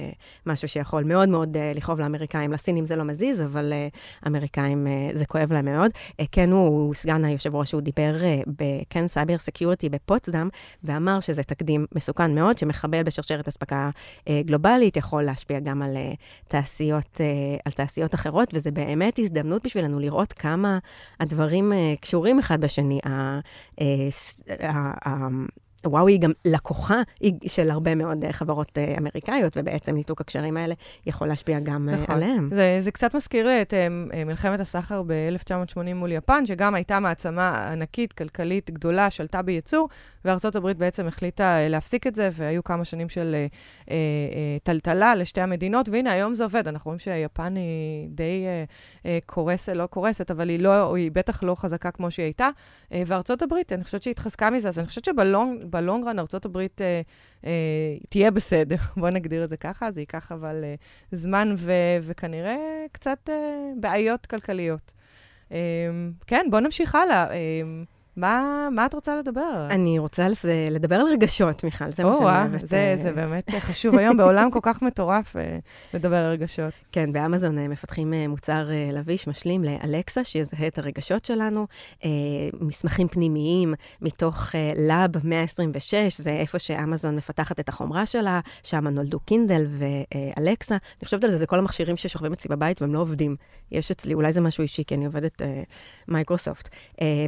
משהו 0.45 0.67
שיכול 0.67 1.03
מאוד 1.03 1.29
מאוד 1.29 1.57
אה, 1.57 1.71
לכאוב 1.75 1.99
לאמריקאים. 1.99 2.51
לסינים 2.51 2.85
זה 2.85 2.95
לא 2.95 3.03
מזיז, 3.03 3.41
אבל 3.41 3.73
אה, 3.73 3.87
אמריקאים 4.27 4.87
אה, 4.87 5.09
זה 5.13 5.25
כואב 5.25 5.53
להם 5.53 5.65
מאוד. 5.65 5.91
אה, 6.19 6.25
כן, 6.31 6.51
הוא, 6.51 6.93
סגן 6.93 7.25
היושב 7.25 7.55
ראש, 7.55 7.71
הוא 7.71 7.81
דיבר 7.81 8.23
אה, 8.23 8.41
בכן 8.47 9.07
סייבר 9.07 9.37
סקיורטי, 9.37 9.89
בפוצדם, 10.11 10.49
ואמר 10.83 11.19
שזה 11.19 11.43
תקדים 11.43 11.85
מסוכן 11.95 12.35
מאוד, 12.35 12.57
שמחבל 12.57 13.03
בשרשרת 13.03 13.47
אספקה 13.47 13.89
אה, 14.27 14.41
גלובלית, 14.45 14.97
יכול 14.97 15.23
להשפיע 15.23 15.59
גם 15.59 15.81
על, 15.81 15.97
אה, 15.97 16.13
תעשיות, 16.47 17.21
אה, 17.21 17.57
על 17.65 17.71
תעשיות 17.71 18.15
אחרות, 18.15 18.53
וזה 18.53 18.71
באמת 18.71 19.19
הזדמנות 19.19 19.65
בשבילנו 19.65 19.99
לראות 19.99 20.33
כמה 20.33 20.79
הדברים 21.19 21.73
אה, 21.73 21.93
קשורים 22.01 22.39
אחד 22.39 22.61
בשני. 22.61 22.99
ה, 23.05 23.39
אה, 23.81 24.09
ה, 24.69 25.09
ה, 25.09 25.27
וואו 25.85 26.07
היא 26.07 26.19
גם 26.19 26.31
לקוחה 26.45 27.01
של 27.47 27.71
הרבה 27.71 27.95
מאוד 27.95 28.25
אה, 28.25 28.33
חברות 28.33 28.77
אה, 28.77 28.95
אמריקאיות, 28.97 29.57
ובעצם 29.57 29.95
ניתוק 29.95 30.21
הקשרים 30.21 30.57
האלה 30.57 30.75
יכול 31.05 31.27
להשפיע 31.27 31.59
גם 31.59 31.89
אה, 31.89 31.95
נכון. 31.95 32.15
עליהם. 32.15 32.49
זה, 32.51 32.77
זה 32.81 32.91
קצת 32.91 33.15
מזכיר 33.15 33.61
את 33.61 33.73
מלחמת 34.25 34.59
הסחר 34.59 35.03
ב-1980 35.03 35.93
מול 35.95 36.11
יפן, 36.11 36.45
שגם 36.45 36.75
הייתה 36.75 36.99
מעצמה 36.99 37.71
ענקית, 37.71 38.13
כלכלית, 38.13 38.71
גדולה, 38.71 39.09
שלטה 39.09 39.41
בייצור, 39.41 39.89
וארצות 40.25 40.55
הברית 40.55 40.77
בעצם 40.77 41.07
החליטה 41.07 41.67
להפסיק 41.69 42.07
את 42.07 42.15
זה, 42.15 42.29
והיו 42.33 42.63
כמה 42.63 42.85
שנים 42.85 43.09
של 43.09 43.35
אה, 43.35 43.47
אה, 43.89 43.95
טלטלה 44.63 45.15
לשתי 45.15 45.41
המדינות, 45.41 45.89
והנה, 45.89 46.11
היום 46.11 46.35
זה 46.35 46.43
עובד. 46.43 46.67
אנחנו 46.67 46.89
רואים 46.89 46.99
שיפן 46.99 47.55
היא 47.55 48.09
די 48.09 48.45
אה, 48.45 48.63
אה, 49.05 49.19
קורסת, 49.25 49.73
לא 49.75 49.85
קורסת, 49.85 50.31
אבל 50.31 50.49
היא, 50.49 50.59
לא, 50.59 50.95
היא 50.95 51.11
בטח 51.11 51.43
לא 51.43 51.55
חזקה 51.55 51.91
כמו 51.91 52.11
שהיא 52.11 52.23
הייתה. 52.23 52.49
אה, 52.93 53.03
וארצות 53.05 53.41
הברית, 53.41 53.73
אני 53.73 53.83
חושבת 53.83 54.03
שהיא 54.03 54.11
התחזקה 54.11 54.49
מזה, 54.49 54.67
אז 54.67 54.79
אני 54.79 54.87
חושבת 54.87 55.05
שבלונג... 55.05 55.63
בלונגרן 55.63 56.19
ארצות 56.19 56.45
הברית 56.45 56.81
אה, 56.81 57.01
אה, 57.45 57.51
תהיה 58.09 58.31
בסדר, 58.31 58.75
בואו 58.97 59.11
נגדיר 59.11 59.43
את 59.43 59.49
זה 59.49 59.57
ככה, 59.57 59.91
זה 59.91 60.01
ייקח 60.01 60.31
אבל 60.31 60.61
אה, 60.63 60.75
זמן 61.11 61.53
ו- 61.57 61.97
וכנראה 62.01 62.57
קצת 62.91 63.29
אה, 63.29 63.35
בעיות 63.79 64.25
כלכליות. 64.25 64.93
אה, 65.51 65.57
כן, 66.27 66.45
בואו 66.49 66.61
נמשיך 66.61 66.95
הלאה. 66.95 67.27
אה, 68.17 68.21
מה, 68.21 68.67
מה 68.71 68.85
את 68.85 68.93
רוצה 68.93 69.15
לדבר? 69.15 69.67
אני 69.69 69.99
רוצה 69.99 70.27
לזה, 70.27 70.67
לדבר 70.71 70.95
על 70.95 71.07
רגשות, 71.07 71.63
מיכל, 71.63 71.89
זה 71.89 72.03
מה 72.03 72.13
שאני 72.13 72.25
אוהבת. 72.25 72.67
זה, 72.67 72.93
זה 72.95 73.11
באמת 73.11 73.49
חשוב 73.59 73.97
היום, 73.97 74.17
בעולם 74.17 74.51
כל 74.51 74.59
כך 74.61 74.81
מטורף 74.81 75.35
אה, 75.35 75.59
לדבר 75.93 76.15
על 76.15 76.31
רגשות. 76.31 76.73
כן, 76.91 77.13
באמזון 77.13 77.57
אה, 77.57 77.67
מפתחים 77.67 78.13
אה, 78.13 78.27
מוצר 78.27 78.69
לביש 78.93 79.27
משלים 79.27 79.63
לאלקסה, 79.63 80.23
שיזהה 80.23 80.67
את 80.67 80.77
הרגשות 80.77 81.25
שלנו, 81.25 81.67
מסמכים 82.61 83.07
פנימיים 83.07 83.73
מתוך 84.01 84.55
Lab 84.87 85.11
126, 85.23 86.21
זה 86.21 86.29
איפה 86.29 86.59
שאמזון 86.59 87.15
מפתחת 87.15 87.59
את 87.59 87.69
החומרה 87.69 88.05
שלה, 88.05 88.39
שם 88.63 88.87
נולדו 88.87 89.19
קינדל 89.19 89.67
ואלקסה. 89.67 90.75
אני 90.75 91.05
חושבת 91.05 91.23
על 91.23 91.29
זה, 91.29 91.37
זה 91.37 91.47
כל 91.47 91.59
המכשירים 91.59 91.97
ששוכבים 91.97 92.33
אצלי 92.33 92.55
בבית 92.55 92.81
והם 92.81 92.93
לא 92.93 92.99
עובדים. 92.99 93.35
יש 93.71 93.91
אצלי, 93.91 94.13
אולי 94.13 94.33
זה 94.33 94.41
משהו 94.41 94.61
אישי, 94.61 94.83
כי 94.87 94.95
אני 94.95 95.05
עובדת 95.05 95.41
מייקרוסופט. 96.07 96.69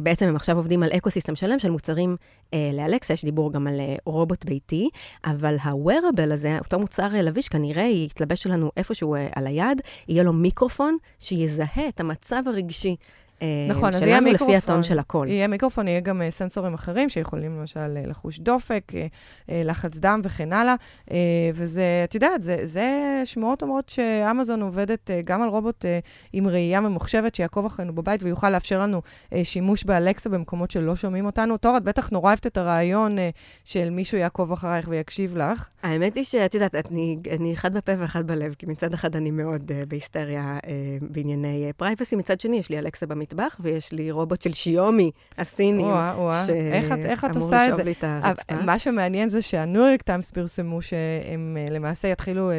בעצם 0.02 0.28
הם 0.28 0.36
עכשיו 0.36 0.56
עובדים 0.56 0.73
עובדים 0.74 0.92
על 0.92 0.98
ecosystem 0.98 1.36
שלם 1.36 1.58
של 1.58 1.70
מוצרים 1.70 2.16
אה, 2.54 2.70
לאלקסה, 2.72 3.14
יש 3.14 3.24
דיבור 3.24 3.52
גם 3.52 3.66
על 3.66 3.80
אה, 3.80 3.96
רובוט 4.04 4.44
ביתי, 4.44 4.88
אבל 5.24 5.56
ה-wearable 5.62 6.32
הזה, 6.32 6.58
אותו 6.58 6.78
מוצר 6.78 7.14
אה, 7.14 7.22
לביש, 7.22 7.48
כנראה 7.48 7.82
יתלבש 7.82 8.46
לנו 8.46 8.70
איפשהו 8.76 9.14
אה, 9.14 9.28
על 9.34 9.46
היד, 9.46 9.80
יהיה 10.08 10.22
לו 10.22 10.32
מיקרופון 10.32 10.96
שיזהה 11.18 11.88
את 11.88 12.00
המצב 12.00 12.42
הרגשי. 12.46 12.96
Uh, 13.44 13.70
נכון, 13.70 13.94
אז 13.94 14.00
שלנו 14.00 14.10
יהיה 14.10 14.20
לפי 14.20 14.30
מיקרופון. 14.30 14.56
הטון 14.56 14.82
של 14.82 14.98
הקול. 14.98 15.28
יהיה 15.28 15.48
מיקרופון, 15.48 15.88
יהיה 15.88 16.00
גם 16.00 16.22
אה, 16.22 16.30
סנסורים 16.30 16.74
אחרים 16.74 17.08
שיכולים 17.08 17.58
למשל 17.58 17.80
אה, 17.96 18.02
לחוש 18.06 18.38
דופק, 18.38 18.92
אה, 18.94 19.06
אה, 19.50 19.62
לחץ 19.64 19.98
דם 19.98 20.20
וכן 20.24 20.52
הלאה. 20.52 20.74
אה, 21.10 21.16
וזה, 21.54 21.82
את 22.04 22.14
יודעת, 22.14 22.42
זה, 22.42 22.56
זה 22.62 23.22
שמועות 23.24 23.62
אומרות 23.62 23.88
שאמזון 23.88 24.62
עובדת 24.62 25.10
אה, 25.10 25.20
גם 25.24 25.42
על 25.42 25.48
רובוט 25.48 25.84
אה, 25.84 25.98
עם 26.32 26.48
ראייה 26.48 26.80
ממוחשבת 26.80 27.34
שיעקוב 27.34 27.66
אחרינו 27.66 27.94
בבית 27.94 28.22
ויוכל 28.22 28.50
לאפשר 28.50 28.80
לנו 28.80 29.02
אה, 29.32 29.44
שימוש 29.44 29.84
באלקסה 29.84 30.30
במקומות 30.30 30.70
שלא 30.70 30.96
שומעים 30.96 31.26
אותנו. 31.26 31.56
תור, 31.56 31.76
את 31.76 31.82
בטח 31.82 32.10
נורא 32.10 32.28
אוהבת 32.28 32.46
את 32.46 32.58
הרעיון 32.58 33.18
אה, 33.18 33.30
של 33.64 33.90
מישהו 33.90 34.18
יעקוב 34.18 34.52
אחרייך 34.52 34.88
ויקשיב 34.88 35.36
לך. 35.36 35.68
האמת 35.82 36.14
היא 36.14 36.24
שאת 36.24 36.54
יודעת, 36.54 36.74
אני, 36.90 37.16
אני 37.30 37.54
אחד 37.54 37.76
בפה 37.76 37.92
ואחד 37.98 38.26
בלב, 38.26 38.54
כי 38.58 38.66
מצד 38.66 38.94
אחד 38.94 39.16
אני 39.16 39.30
מאוד 39.30 39.72
בהיסטריה 39.88 40.58
בענייני 41.00 41.72
privacy, 41.76 42.16
מצד 42.16 42.40
שני 42.40 42.56
יש 42.56 42.70
לי 42.70 42.78
אלכסה 42.78 43.06
במטבח, 43.06 43.33
ויש 43.60 43.92
לי 43.92 44.10
רובוט 44.10 44.42
של 44.42 44.52
שיומי, 44.52 45.10
הסיני, 45.38 45.82
וואה, 45.82 46.14
וואה. 46.18 46.46
איך 46.72 46.92
את- 46.92 46.98
איך 46.98 47.24
את 47.24 47.34
שאמור 47.34 47.48
לשאוב 47.66 47.80
לי 47.80 47.92
את 47.92 48.04
הרצפה. 48.04 48.54
מה 48.66 48.78
שמעניין 48.78 49.28
זה 49.28 49.42
שהניו 49.42 49.82
יורק 49.86 50.02
טיימס 50.02 50.30
פרסמו 50.30 50.82
שהם 50.82 51.56
אה, 51.60 51.74
למעשה 51.74 52.08
יתחילו 52.08 52.50
אה, 52.50 52.56
אה, 52.56 52.58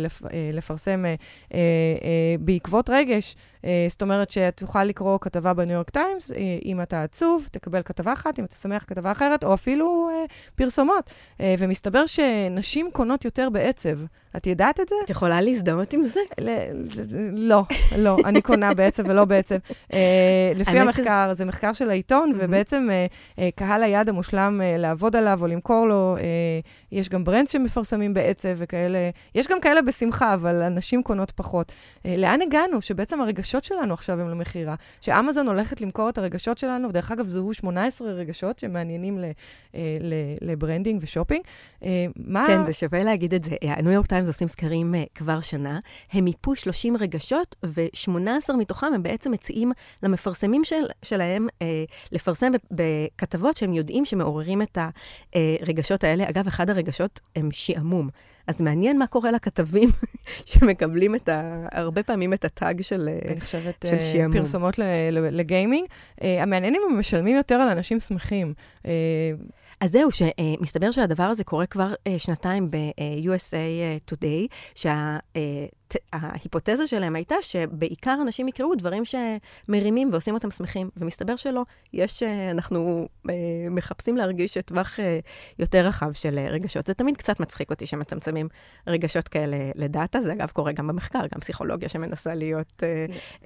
לפרסם 0.54 1.06
בעקבות 2.40 2.90
רגש. 2.90 3.36
אה, 3.66 3.86
זאת 3.90 4.02
אומרת 4.02 4.30
שתוכל 4.30 4.84
לקרוא 4.84 5.18
כתבה 5.22 5.54
בניו 5.54 5.74
יורק 5.76 5.90
טיימס, 5.90 6.32
אה, 6.32 6.38
אם 6.66 6.82
אתה 6.82 7.04
עצוב, 7.04 7.48
תקבל 7.52 7.82
כתבה 7.82 8.14
אחת, 8.14 8.40
אם 8.40 8.46
אתה 8.46 8.56
שמח, 8.56 8.86
כתבה 8.88 9.12
אחרת, 9.12 9.44
או 9.44 9.54
אפילו 9.54 10.10
אה, 10.14 10.26
פרסומות. 10.56 11.14
ומסתבר 11.60 12.06
שנשים 12.06 12.90
קונות 12.94 13.26
יותר 13.26 13.50
בעצב. 13.50 13.98
את 14.38 14.48
ידעת 14.48 14.80
את 14.80 14.90
זה? 14.90 14.96
את 15.04 15.10
יכולה 15.10 15.42
להזדהות 15.42 15.94
עם 15.94 16.04
זה? 16.04 16.20
לא, 17.34 17.62
לא, 17.98 18.18
אני 18.26 18.42
קונה 18.42 18.74
בעצב 18.74 19.04
ולא 19.08 19.26
בעצב. 19.26 19.56
לפי 20.56 20.80
המחקר, 20.80 21.34
זה 21.34 21.46
מחקר 21.46 21.74
של 21.74 21.90
העיתון. 21.90 22.32
ובעצם 22.36 22.90
קהל 23.56 23.84
היעד 23.84 24.10
המושלם 24.10 24.62
לעבוד 24.78 25.16
עליו 25.16 25.40
או 25.42 25.48
למכור 25.48 25.88
לו, 25.88 26.16
יש 26.92 27.10
גם 27.10 27.24
ברנדס 27.24 27.52
שמפרסמים 27.52 28.14
בעצב 28.14 28.50
וכאלה, 28.56 29.10
יש 29.36 29.48
גם 29.48 29.62
כאלה 29.62 29.82
בשמחה, 29.82 30.34
אבל 30.34 30.62
הנשים 30.62 31.04
קונות 31.04 31.32
פחות. 31.32 31.72
לאן 32.06 32.42
הגענו? 32.42 32.82
שבעצם 32.82 33.22
הרגשות 33.22 33.55
שלנו 33.64 33.94
עכשיו 33.94 34.22
הם 34.22 34.30
למכירה, 34.30 34.76
שאמזון 35.02 35.48
הולכת 35.48 35.82
למכור 35.82 36.10
את 36.10 36.18
הרגשות 36.18 36.58
שלנו, 36.58 36.90
ודרך 36.90 37.12
אגב, 37.12 37.26
זוהו 37.26 37.54
18 37.54 38.08
רגשות 38.08 38.60
שמעניינים 38.60 39.20
אה, 39.76 39.82
ל 40.42 40.48
branding 40.48 41.00
ו 41.04 41.08
shopping. 41.08 41.42
אה, 41.84 42.06
מה... 42.16 42.44
כן, 42.48 42.66
זה 42.66 42.74
שווה 42.74 43.04
להגיד 43.04 43.34
את 43.34 43.44
זה. 43.44 43.56
הניו 43.62 43.92
יורק 43.92 44.08
טיימס 44.08 44.28
עושים 44.28 44.48
סקרים 44.48 44.96
אה, 44.96 45.04
כבר 45.16 45.42
שנה, 45.42 45.80
הם 46.12 46.24
מיפו 46.24 46.56
30 46.56 46.98
רגשות, 46.98 47.56
ו-18 47.66 48.54
מתוכם 48.58 48.88
הם 48.96 49.04
בעצם 49.04 49.32
מציעים 49.32 49.72
למפרסמים 50.04 50.64
של, 50.64 50.86
שלהם 51.04 51.48
אה, 51.62 51.84
לפרסם 52.12 52.52
בכתבות 52.72 53.58
שהם 53.58 53.74
יודעים 53.74 54.06
שמעוררים 54.06 54.62
את 54.62 54.78
הרגשות 55.62 56.04
האלה. 56.04 56.30
אגב, 56.30 56.48
אחד 56.48 56.70
הרגשות 56.70 57.20
הם 57.36 57.50
שעמום. 57.52 58.10
אז 58.48 58.62
מעניין 58.62 59.00
מה 59.00 59.08
קורה 59.08 59.32
לכתבים 59.32 59.90
שמקבלים 60.46 61.16
את 61.16 61.30
ה, 61.30 61.66
הרבה 61.72 62.04
פעמים 62.04 62.34
את 62.34 62.46
הטאג 62.46 62.82
של... 62.82 63.08
אה, 63.08 63.32
אני 63.32 63.42
חושבת, 63.42 63.86
של 63.88 63.94
אה, 63.94 64.02
שעמום. 64.14 64.38
פרסומות 64.38 64.80
לגיימינג. 65.12 65.88
אה, 66.24 66.44
המעניין 66.44 66.76
אם 66.76 66.82
הם 66.90 67.00
משלמים 67.00 67.36
יותר 67.36 67.56
על 67.56 67.68
אנשים 67.68 68.00
שמחים. 68.00 68.54
אז 69.82 69.92
זהו, 69.92 70.10
שמסתבר 70.12 70.92
שהדבר 70.92 71.24
הזה 71.24 71.44
קורה 71.44 71.66
כבר 71.66 71.94
שנתיים 72.18 72.72
ב-USA 72.72 74.12
Today, 74.12 74.48
שההיפותזה 75.94 76.88
שלהם 76.88 77.16
הייתה 77.16 77.36
שבעיקר 77.42 78.18
אנשים 78.22 78.48
יקראו 78.48 78.76
דברים 78.76 79.04
שמרימים 79.06 80.10
ועושים 80.12 80.34
אותם 80.34 80.52
שמחים, 80.52 80.90
ומסתבר 80.98 81.36
שלא. 81.36 81.64
יש, 81.94 82.24
אה, 82.24 82.52
אנחנו 82.52 83.08
אה, 83.30 83.34
מחפשים 83.72 84.18
להרגיש 84.18 84.58
טווח 84.58 85.00
אה, 85.00 85.20
יותר 85.60 85.86
רחב 85.88 86.14
של 86.14 86.40
רגשות. 86.50 86.86
זה 86.88 86.94
תמיד 86.94 87.18
קצת 87.18 87.40
מצחיק 87.40 87.70
אותי 87.70 87.86
שמצמצמים 87.86 88.48
רגשות 88.88 89.28
כאלה 89.28 89.58
לדאטה, 89.76 90.22
זה 90.22 90.34
אגב 90.34 90.50
קורה 90.50 90.72
גם 90.72 90.88
במחקר, 90.88 91.20
גם 91.20 91.40
פסיכולוגיה 91.40 91.90
שמנסה 91.90 92.36
להיות 92.36 92.84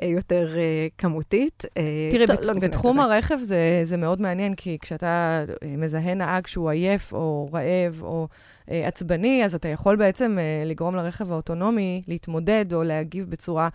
אה, 0.02 0.08
יותר 0.08 0.56
כמותית. 0.98 1.64
תראי, 2.12 2.28
בת- 2.28 2.46
לא 2.46 2.54
בתחום. 2.54 3.00
הרכב 3.00 3.38
זה, 3.42 3.82
זה 3.84 3.98
מאוד 3.98 4.22
מעניין, 4.22 4.56
כי 4.56 4.78
כשאתה 4.82 5.44
מזהה 5.66 6.14
נהג 6.14 6.48
שהוא 6.48 6.70
עייף 6.70 7.14
או 7.14 7.50
רעב 7.54 8.02
או 8.02 8.28
עצבני, 8.70 9.46
אז 9.46 9.56
אתה 9.56 9.68
יכול 9.68 9.96
בעצם 9.96 10.38
אה, 10.40 10.64
לגרום 10.66 10.96
לרכב 10.96 11.32
האוטונומי 11.32 12.02
להתמודד 12.08 12.74
או 12.74 12.84
להגיב 12.84 13.30
בצורה 13.30 13.64
אה, 13.64 13.70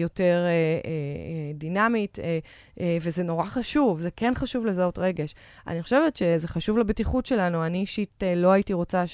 יותר 0.00 0.44
אה, 0.46 0.48
אה, 0.48 0.50
אה, 0.50 1.52
דינמית, 1.54 2.18
אה, 2.18 2.38
אה, 2.80 2.98
וזה 3.02 3.22
נורא 3.22 3.44
חשוב, 3.44 4.00
זה 4.00 4.10
כן 4.16 4.32
חשוב 4.36 4.66
לזהות 4.66 4.98
רגש. 4.98 5.34
אני 5.66 5.82
חושבת 5.82 6.16
שזה 6.16 6.48
חשוב 6.48 6.78
לבטיחות 6.78 7.26
שלנו. 7.26 7.66
אני 7.66 7.80
אישית 7.80 8.22
לא 8.36 8.52
הייתי 8.52 8.72
רוצה 8.72 9.04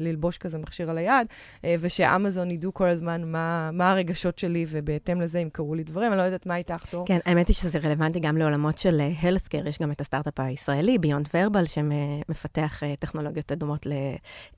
ללבוש 0.00 0.38
כזה 0.38 0.58
מכשיר 0.58 0.90
על 0.90 0.98
היד, 0.98 1.26
ושאמזון 1.80 2.50
ידעו 2.50 2.74
כל 2.74 2.86
הזמן 2.86 3.22
מה, 3.24 3.70
מה 3.72 3.92
הרגשות 3.92 4.38
שלי, 4.38 4.66
ובהתאם 4.68 5.20
לזה 5.20 5.40
ימכרו 5.40 5.74
לי 5.74 5.84
דברים. 5.84 6.12
אני 6.12 6.18
לא 6.18 6.22
יודעת 6.22 6.46
מה 6.46 6.56
איתך, 6.56 6.84
תור. 6.90 7.06
כן, 7.06 7.18
האמת 7.24 7.48
היא 7.48 7.56
שזה 7.56 7.78
רלוונטי 7.78 8.20
גם 8.20 8.36
לעולמות 8.36 8.78
של 8.78 9.00
healthcare, 9.22 9.68
יש 9.68 9.78
גם 9.78 9.90
את 9.90 10.00
הסטארט-אפ 10.00 10.40
הישראלי, 10.40 10.98
ביונד 10.98 11.28
ורבל, 11.34 11.64
שמפתח 11.66 12.82
טכנולוגיות 12.98 13.52
דומות 13.52 13.86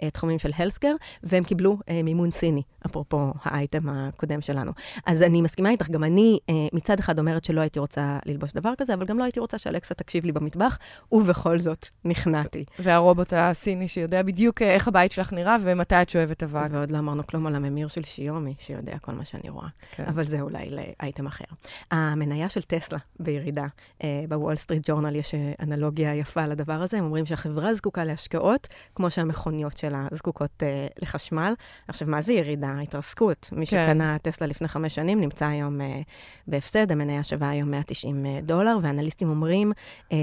לתחומים 0.02 0.38
של 0.38 0.50
healthcare, 0.50 1.18
והם 1.22 1.44
קיבלו 1.44 1.78
מימון 2.04 2.30
סיני, 2.30 2.62
אפרופו 2.86 3.32
האייטם 3.42 3.88
הקודם 3.88 4.40
שלנו. 4.40 4.72
אז 5.06 5.22
אני 5.22 5.39
מסכימה 5.42 5.70
איתך, 5.70 5.90
גם 5.90 6.04
אני 6.04 6.38
אה, 6.50 6.54
מצד 6.72 6.98
אחד 6.98 7.18
אומרת 7.18 7.44
שלא 7.44 7.60
הייתי 7.60 7.78
רוצה 7.78 8.18
ללבוש 8.26 8.52
דבר 8.52 8.72
כזה, 8.78 8.94
אבל 8.94 9.06
גם 9.06 9.18
לא 9.18 9.24
הייתי 9.24 9.40
רוצה 9.40 9.58
שאלכסה 9.58 9.94
תקשיב 9.94 10.24
לי 10.24 10.32
במטבח, 10.32 10.78
ובכל 11.12 11.58
זאת 11.58 11.86
נכנעתי. 12.04 12.64
והרובוט 12.78 13.32
הסיני 13.32 13.88
שיודע 13.88 14.22
בדיוק 14.22 14.62
אה, 14.62 14.74
איך 14.74 14.88
הבית 14.88 15.12
שלך 15.12 15.32
נראה 15.32 15.56
ומתי 15.60 16.02
את 16.02 16.08
שואבת 16.08 16.42
אבק. 16.42 16.68
ועוד 16.70 16.90
לא 16.90 16.98
אמרנו 16.98 17.26
כלום 17.26 17.46
על 17.46 17.54
הממיר 17.54 17.88
של 17.88 18.02
שיומי, 18.02 18.54
שיודע 18.58 18.98
כל 18.98 19.12
מה 19.12 19.24
שאני 19.24 19.50
רואה. 19.50 19.68
כן. 19.96 20.04
אבל 20.08 20.24
זה 20.24 20.40
אולי 20.40 20.70
לאייטם 20.70 21.26
אחר. 21.26 21.44
המניה 21.90 22.48
של 22.48 22.62
טסלה 22.62 22.98
בירידה, 23.20 23.66
אה, 24.04 24.24
בוול 24.28 24.56
סטריט 24.56 24.90
ג'ורנל 24.90 25.16
יש 25.16 25.34
אה, 25.34 25.52
אנלוגיה 25.62 26.14
יפה 26.14 26.46
לדבר 26.46 26.82
הזה, 26.82 26.98
הם 26.98 27.04
אומרים 27.04 27.26
שהחברה 27.26 27.74
זקוקה 27.74 28.04
להשקעות, 28.04 28.68
כמו 28.94 29.10
שהמכוניות 29.10 29.76
שלה 29.76 30.08
זקוקות 30.12 30.62
אה, 30.62 30.86
לחשמל. 31.02 31.54
עכשיו, 31.88 32.08
מה 32.08 32.22
זה 32.22 32.32
ירידה? 32.32 32.74
התרסקות. 32.82 33.50
מי 33.52 33.66
כן. 33.66 33.86
שקנה 33.86 34.18
טסלה 34.18 34.46
לפני 34.46 34.68
חמש 34.68 34.94
שנים 34.94 35.20
נמצא 35.30 35.46
היום 35.46 35.80
אה, 35.80 36.00
בהפסד, 36.46 36.92
המניה 36.92 37.24
שווה 37.24 37.50
היום 37.50 37.70
190 37.70 38.26
אה, 38.26 38.38
דולר, 38.42 38.78
ואנליסטים 38.82 39.28
אומרים 39.28 39.72
אה, 40.12 40.16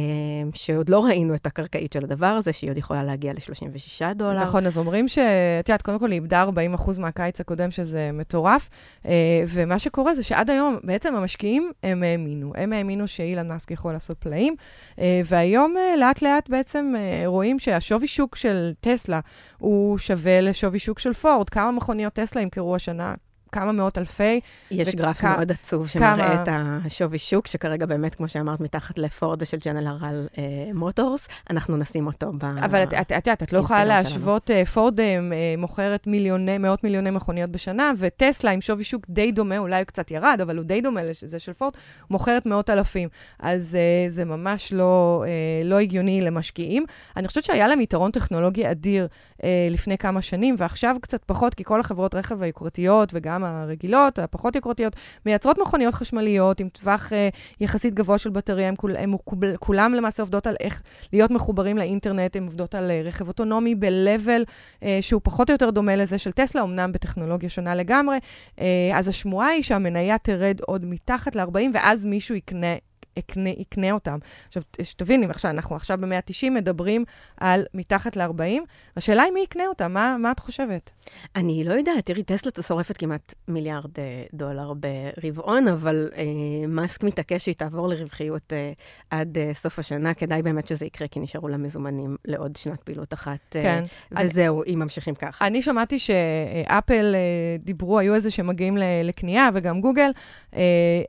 שעוד 0.54 0.90
לא 0.90 1.06
ראינו 1.06 1.36
את 1.36 1.46
הקרקעית 1.46 1.94
של 1.94 2.04
הדבר 2.04 2.26
הזה, 2.26 2.54
שהיא 2.54 2.70
עוד 2.70 2.78
יכולה 2.78 3.04
להגיע 3.04 3.34
ל-36 3.34 4.14
דולר. 4.14 4.44
נכון, 4.44 4.66
אז 4.66 4.78
אומרים 4.78 5.08
ש... 5.08 5.18
את 5.60 5.70
יודעת, 5.70 5.82
קודם 5.82 6.00
כל 6.00 6.12
היא 6.12 6.16
איבדה 6.16 6.46
40% 6.76 7.00
מהקיץ 7.00 7.42
הקודם, 7.42 7.72
שזה 7.72 8.10
מטורף, 8.14 8.70
אה, 9.06 9.44
ומה 9.48 9.80
שקורה 9.80 10.14
זה 10.14 10.24
שעד 10.24 10.50
היום, 10.50 10.78
בעצם 10.84 11.16
המשקיעים, 11.16 11.72
הם 11.84 12.04
האמינו. 12.04 12.52
הם 12.56 12.74
האמינו 12.74 13.08
שאילן 13.08 13.48
מאסק 13.48 13.72
יכול 13.72 13.94
לעשות 13.94 14.18
פלאים, 14.18 14.56
אה, 15.00 15.22
והיום 15.26 15.78
אה, 15.78 15.96
לאט-לאט 15.96 16.50
בעצם 16.50 16.94
אה, 16.98 17.24
רואים 17.26 17.60
שהשווי 17.60 18.08
שוק 18.08 18.36
של 18.36 18.72
טסלה 18.82 19.20
הוא 19.58 19.98
שווה 19.98 20.42
לשווי 20.42 20.80
שוק 20.80 21.00
של 21.00 21.14
פורד. 21.14 21.50
כמה 21.50 21.72
מכוניות 21.72 22.14
טסלה 22.14 22.42
ימכרו 22.42 22.76
השנה? 22.76 23.14
כמה 23.52 23.72
מאות 23.72 23.98
אלפי. 23.98 24.40
יש 24.72 24.88
וכ- 24.90 24.96
גרף 24.96 25.18
כ- 25.22 25.24
מאוד 25.24 25.52
עצוב 25.52 25.88
שמראה 25.88 26.16
כמה- 26.16 26.44
את 26.44 26.50
השווי 26.86 27.18
שוק, 27.18 27.48
שכרגע 27.48 27.86
באמת, 27.86 28.16
כמו 28.16 28.28
שאמרת, 28.28 28.60
מתחת 28.60 28.98
לפורד 28.98 29.42
ושל 29.42 29.58
ג'נרל 29.66 30.28
מוטורס, 30.74 31.28
אנחנו 31.50 31.78
נשים 31.78 32.08
אותו 32.08 32.32
ב... 32.38 32.44
אבל 32.46 32.84
את 32.84 32.94
את- 32.94 33.12
את 33.12 33.28
יודעת, 33.28 33.44
את 33.44 33.54
לא 33.54 33.60
יכולה 33.60 33.80
להשוות, 33.86 34.52
אה, 34.52 34.66
פורד 34.66 35.00
אה, 35.00 35.06
אה, 35.06 35.20
מוכרת 35.58 36.08
מיליוני, 36.08 36.58
מאות 36.58 36.84
מיליוני 36.84 37.10
מכוניות 37.12 37.50
בשנה, 37.50 37.92
וטסלה 37.98 38.52
עם 38.52 38.62
שווי 38.62 38.84
שוק 38.84 39.06
די 39.10 39.32
דומה, 39.32 39.58
אולי 39.58 39.76
הוא 39.78 39.84
קצת 39.86 40.12
ירד, 40.12 40.40
אבל 40.42 40.58
הוא 40.58 40.66
די 40.66 40.82
דומה 40.82 41.02
לזה 41.04 41.40
של 41.40 41.54
פורד, 41.54 41.74
מוכרת 42.10 42.46
מאות 42.46 42.70
אלפים. 42.70 43.10
אז 43.40 43.76
אה, 43.76 44.10
זה 44.10 44.26
ממש 44.26 44.74
לא, 44.74 45.24
אה, 45.28 45.32
לא 45.70 45.80
הגיוני 45.80 46.22
למשקיעים. 46.22 46.86
אני 47.18 47.28
חושבת 47.28 47.44
שהיה 47.44 47.68
להם 47.68 47.82
יתרון 47.82 48.12
טכנולוגי 48.12 48.72
אדיר 48.72 49.08
אה, 49.44 49.68
לפני 49.72 49.98
כמה 49.98 50.22
שנים, 50.22 50.56
ועכשיו 50.58 50.96
קצת 51.02 51.24
פחות, 51.26 51.54
כי 51.54 51.64
כל 51.64 51.80
החברות 51.80 52.16
רכב 52.16 52.42
היוקרתיות, 52.42 53.10
וגם 53.14 53.37
הרגילות, 53.44 54.20
הפחות 54.20 54.56
יוקרתיות, 54.56 54.96
מייצרות 55.26 55.58
מכוניות 55.58 55.94
חשמליות 55.94 56.60
עם 56.60 56.70
טווח 56.70 57.14
אה, 57.14 57.30
יחסית 57.62 57.94
גבוה 57.94 58.18
של 58.18 58.30
בטריה, 58.30 58.68
הם, 58.68 58.76
כול, 58.76 58.96
הם 58.98 59.16
כול- 59.26 59.58
כולם 59.60 59.94
למעשה 59.94 60.24
עובדות 60.24 60.48
על 60.48 60.56
איך 60.60 60.82
להיות 61.14 61.32
מחוברים 61.32 61.78
לאינטרנט, 61.78 62.36
הן 62.36 62.44
עובדות 62.44 62.76
על 62.76 62.92
אה, 62.92 63.02
רכב 63.04 63.28
אוטונומי 63.28 63.76
ב-level 63.76 64.44
אה, 64.84 64.98
שהוא 65.02 65.22
פחות 65.24 65.50
או 65.50 65.54
יותר 65.54 65.70
דומה 65.70 65.96
לזה 65.96 66.18
של 66.18 66.32
טסלה, 66.32 66.64
אמנם 66.64 66.92
בטכנולוגיה 66.92 67.50
שונה 67.50 67.76
לגמרי. 67.76 68.18
אה, 68.60 68.66
אז 68.94 69.08
השמועה 69.08 69.48
היא 69.48 69.64
שהמניה 69.64 70.18
תרד 70.18 70.60
עוד 70.62 70.86
מתחת 70.86 71.36
ל-40, 71.36 71.70
ואז 71.74 72.06
מישהו 72.06 72.36
יקנה 72.36 72.76
יקנה, 73.18 73.50
יקנה 73.50 73.92
אותם. 73.92 74.18
עכשיו, 74.48 74.64
שתביני, 74.82 75.26
עכשיו, 75.26 75.52
אנחנו 75.52 75.76
עכשיו 75.76 75.98
ב-190 76.02 76.50
מדברים 76.52 77.06
על 77.38 77.66
מתחת 77.74 78.16
ל-40, 78.16 78.62
השאלה 78.98 79.24
היא 79.24 79.34
מי 79.34 79.40
יקנה 79.40 79.68
אותם, 79.68 79.94
מה, 79.94 80.18
מה 80.20 80.32
את 80.32 80.40
חושבת? 80.40 80.92
אני 81.36 81.64
לא 81.64 81.74
יודעת, 81.74 82.06
תראי, 82.06 82.24
טסלה 82.24 82.64
שורפת 82.64 82.98
כמעט 82.98 83.34
מיליארד 83.48 84.00
אה, 84.00 84.24
דולר 84.34 84.74
ברבעון, 84.74 85.68
אבל 85.68 86.10
אה, 86.18 86.24
מאסק 86.68 87.04
מתעקש 87.04 87.44
שהיא 87.44 87.56
תעבור 87.56 87.88
לרווחיות 87.88 88.54
אה, 88.54 88.72
עד 89.10 89.38
אה, 89.38 89.54
סוף 89.54 89.80
השנה. 89.80 90.14
כדאי 90.14 90.42
באמת 90.42 90.68
שזה 90.68 90.86
יקרה, 90.86 91.08
כי 91.08 91.20
נשארו 91.20 91.48
לה 91.48 91.58
מזומנים 91.58 92.16
לעוד 92.26 92.56
שנת 92.56 92.82
פעילות 92.82 93.14
אחת. 93.14 93.56
אה, 93.56 93.62
כן. 93.62 93.84
וזהו, 94.12 94.64
אני, 94.64 94.74
אם 94.74 94.80
ממשיכים 94.80 95.16
ככה. 95.16 95.48
אני 95.48 95.62
שמעתי 95.62 96.00
שאפל 96.00 97.16
אה, 97.16 97.20
דיברו, 97.60 98.00
היו 98.00 98.16
איזה 98.16 98.32
שמגיעים 98.32 98.78
לקנייה, 99.04 99.50
וגם 99.54 99.82
גוגל. 99.82 100.12
אה, 100.56 100.62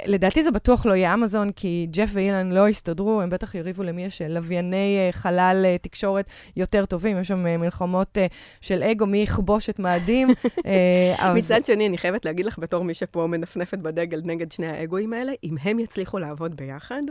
לדעתי 0.07 0.43
זה 0.43 0.51
בטוח 0.51 0.87
לא 0.87 0.95
יהיה 0.95 1.15
אמזון, 1.15 1.53
כי 1.53 1.87
ג'ף 1.99 2.11
ואילן 2.13 2.53
לא 2.53 2.69
הסתדרו, 2.69 3.21
הם 3.21 3.31
בטח 3.31 3.55
יריבו 3.55 3.83
למי 3.83 4.05
יש 4.05 4.23
לווייני 4.23 4.99
אה, 4.99 5.13
חלל 5.13 5.63
אה, 5.65 5.79
תקשורת 5.79 6.31
יותר 6.57 6.87
טובים. 6.87 7.21
יש 7.21 7.29
שם 7.29 7.47
אה, 7.47 7.57
מלחמות 7.57 8.19
אה, 8.19 8.27
של 8.61 8.83
אגו, 8.83 9.07
מי 9.07 9.19
יכבוש 9.19 9.71
את 9.71 9.79
מאדים. 9.79 10.29
אה, 10.67 11.35
מצד 11.39 11.65
שני, 11.65 11.87
אני 11.87 11.99
חייבת 11.99 12.25
להגיד 12.25 12.47
לך, 12.47 12.59
בתור 12.59 12.85
מי 12.85 12.95
שפה 12.95 13.27
מנפנפת 13.27 13.79
בדגל 13.79 14.21
נגד 14.25 14.53
שני 14.53 14.67
האגואים 14.67 15.13
האלה, 15.13 15.33
אם 15.45 15.57
הם 15.63 15.79
יצליחו 15.79 16.19
לעבוד 16.19 16.57
ביחד, 16.57 17.03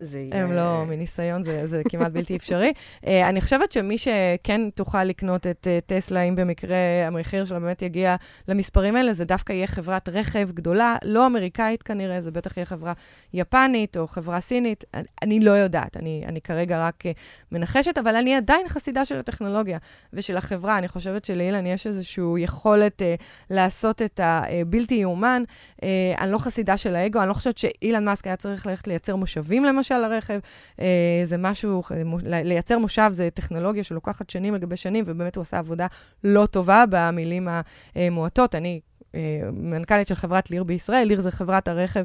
זה 0.00 0.18
יהיה... 0.18 0.42
הם 0.42 0.52
לא, 0.52 0.84
מניסיון 0.86 1.42
זה, 1.42 1.66
זה 1.66 1.82
כמעט 1.88 2.12
בלתי 2.12 2.36
אפשרי. 2.36 2.72
uh, 3.02 3.06
אני 3.28 3.40
חושבת 3.40 3.72
שמי 3.72 3.98
שכן 3.98 4.70
תוכל 4.74 5.04
לקנות 5.04 5.46
את 5.46 5.66
uh, 5.66 5.86
טסלה, 5.86 6.22
אם 6.22 6.36
במקרה 6.36 6.76
המחיר 7.06 7.44
שלה 7.44 7.60
באמת 7.60 7.82
יגיע 7.82 8.16
למספרים 8.48 8.96
האלה, 8.96 9.12
זה 9.12 9.24
דווקא 9.24 9.52
יהיה 9.52 9.66
חברת 9.66 10.08
רכב 10.08 10.48
גדולה, 10.54 10.96
לא 11.04 11.26
אמריקאית 11.26 11.82
כנראה, 11.82 12.20
זה 12.20 12.30
בטח 12.30 12.56
יהיה 12.56 12.66
חברה 12.66 12.92
יפנית 13.34 13.96
או 13.96 14.06
חברה 14.06 14.40
סינית. 14.40 14.84
אני, 14.94 15.04
אני 15.22 15.40
לא 15.40 15.50
יודעת, 15.50 15.96
אני, 15.96 16.24
אני 16.26 16.40
כרגע 16.40 16.86
רק 16.86 17.02
uh, 17.06 17.08
מנחשת, 17.52 17.98
אבל 17.98 18.16
אני 18.16 18.34
עדיין 18.34 18.68
חסידה 18.68 19.04
של 19.04 19.18
הטכנולוגיה 19.18 19.78
ושל 20.12 20.36
החברה. 20.36 20.78
אני 20.78 20.88
חושבת 20.88 21.24
שלאילן 21.24 21.66
יש 21.66 21.86
איזושהי 21.86 22.24
יכולת 22.38 23.02
uh, 23.02 23.22
לעשות 23.50 24.02
את 24.02 24.20
הבלתי 24.22 24.94
יאומן. 24.94 25.42
Uh, 25.76 25.84
אני 26.18 26.32
לא 26.32 26.38
חסידה 26.38 26.76
של 26.76 26.96
האגו, 26.96 27.20
אני 27.20 27.28
לא 27.28 27.34
חושבת 27.34 27.58
שאילן 27.58 28.04
מאסק 28.04 28.26
היה 28.26 28.36
צריך 28.36 28.66
ללכת 28.66 28.88
לייצר 28.88 29.16
מושבים, 29.16 29.64
למשל. 29.64 29.85
למשל 29.90 30.08
לרכב, 30.08 30.38
אה, 30.80 31.20
זה 31.24 31.36
משהו, 31.36 31.82
לייצר 32.24 32.78
מושב 32.78 33.08
זה 33.12 33.28
טכנולוגיה 33.34 33.84
שלוקחת 33.84 34.30
שנים 34.30 34.54
לגבי 34.54 34.76
שנים, 34.76 35.04
ובאמת 35.06 35.36
הוא 35.36 35.42
עשה 35.42 35.58
עבודה 35.58 35.86
לא 36.24 36.46
טובה 36.46 36.84
במילים 36.90 37.48
המועטות. 37.94 38.54
אני 38.54 38.80
אה, 39.14 39.20
מנכ"לית 39.52 40.08
של 40.08 40.14
חברת 40.14 40.50
ליר 40.50 40.64
בישראל, 40.64 41.08
ליר 41.08 41.20
זה 41.20 41.30
חברת 41.30 41.68
הרכב 41.68 42.04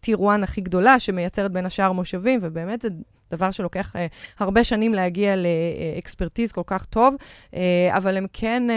tier 0.00 0.18
אה, 0.18 0.34
1 0.34 0.42
הכי 0.42 0.60
גדולה, 0.60 0.98
שמייצרת 0.98 1.52
בין 1.52 1.66
השאר 1.66 1.92
מושבים, 1.92 2.40
ובאמת 2.42 2.80
זה 2.80 2.88
דבר 3.30 3.50
שלוקח 3.50 3.96
uh, 3.96 3.98
הרבה 4.38 4.64
שנים 4.64 4.94
להגיע 4.94 5.34
ל 5.36 5.48
expertise 5.48 6.52
כל 6.52 6.62
כך 6.66 6.84
טוב, 6.84 7.14
uh, 7.14 7.56
אבל 7.90 8.16
הם 8.16 8.26
כן, 8.32 8.62
uh, 8.68 8.72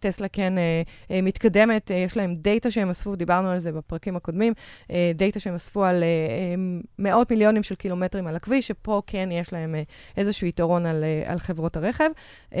טסלה 0.00 0.28
כן 0.28 0.52
uh, 0.56 1.08
uh, 1.08 1.12
מתקדמת, 1.22 1.90
uh, 1.90 1.94
יש 1.94 2.16
להם 2.16 2.34
data 2.34 2.70
שהם 2.70 2.90
אספו, 2.90 3.16
דיברנו 3.16 3.48
על 3.48 3.58
זה 3.58 3.72
בפרקים 3.72 4.16
הקודמים, 4.16 4.52
uh, 4.82 4.92
data 5.14 5.40
שהם 5.40 5.54
אספו 5.54 5.84
על 5.84 6.02
uh, 6.02 6.84
מאות 6.98 7.30
מיליונים 7.30 7.62
של 7.62 7.74
קילומטרים 7.74 8.26
על 8.26 8.36
הכביש, 8.36 8.68
שפה 8.68 9.02
כן 9.06 9.28
יש 9.32 9.52
להם 9.52 9.74
uh, 9.74 10.16
איזשהו 10.16 10.46
יתרון 10.46 10.86
על, 10.86 11.04
uh, 11.26 11.30
על 11.30 11.38
חברות 11.38 11.76
הרכב. 11.76 12.10
Uh, 12.50 12.56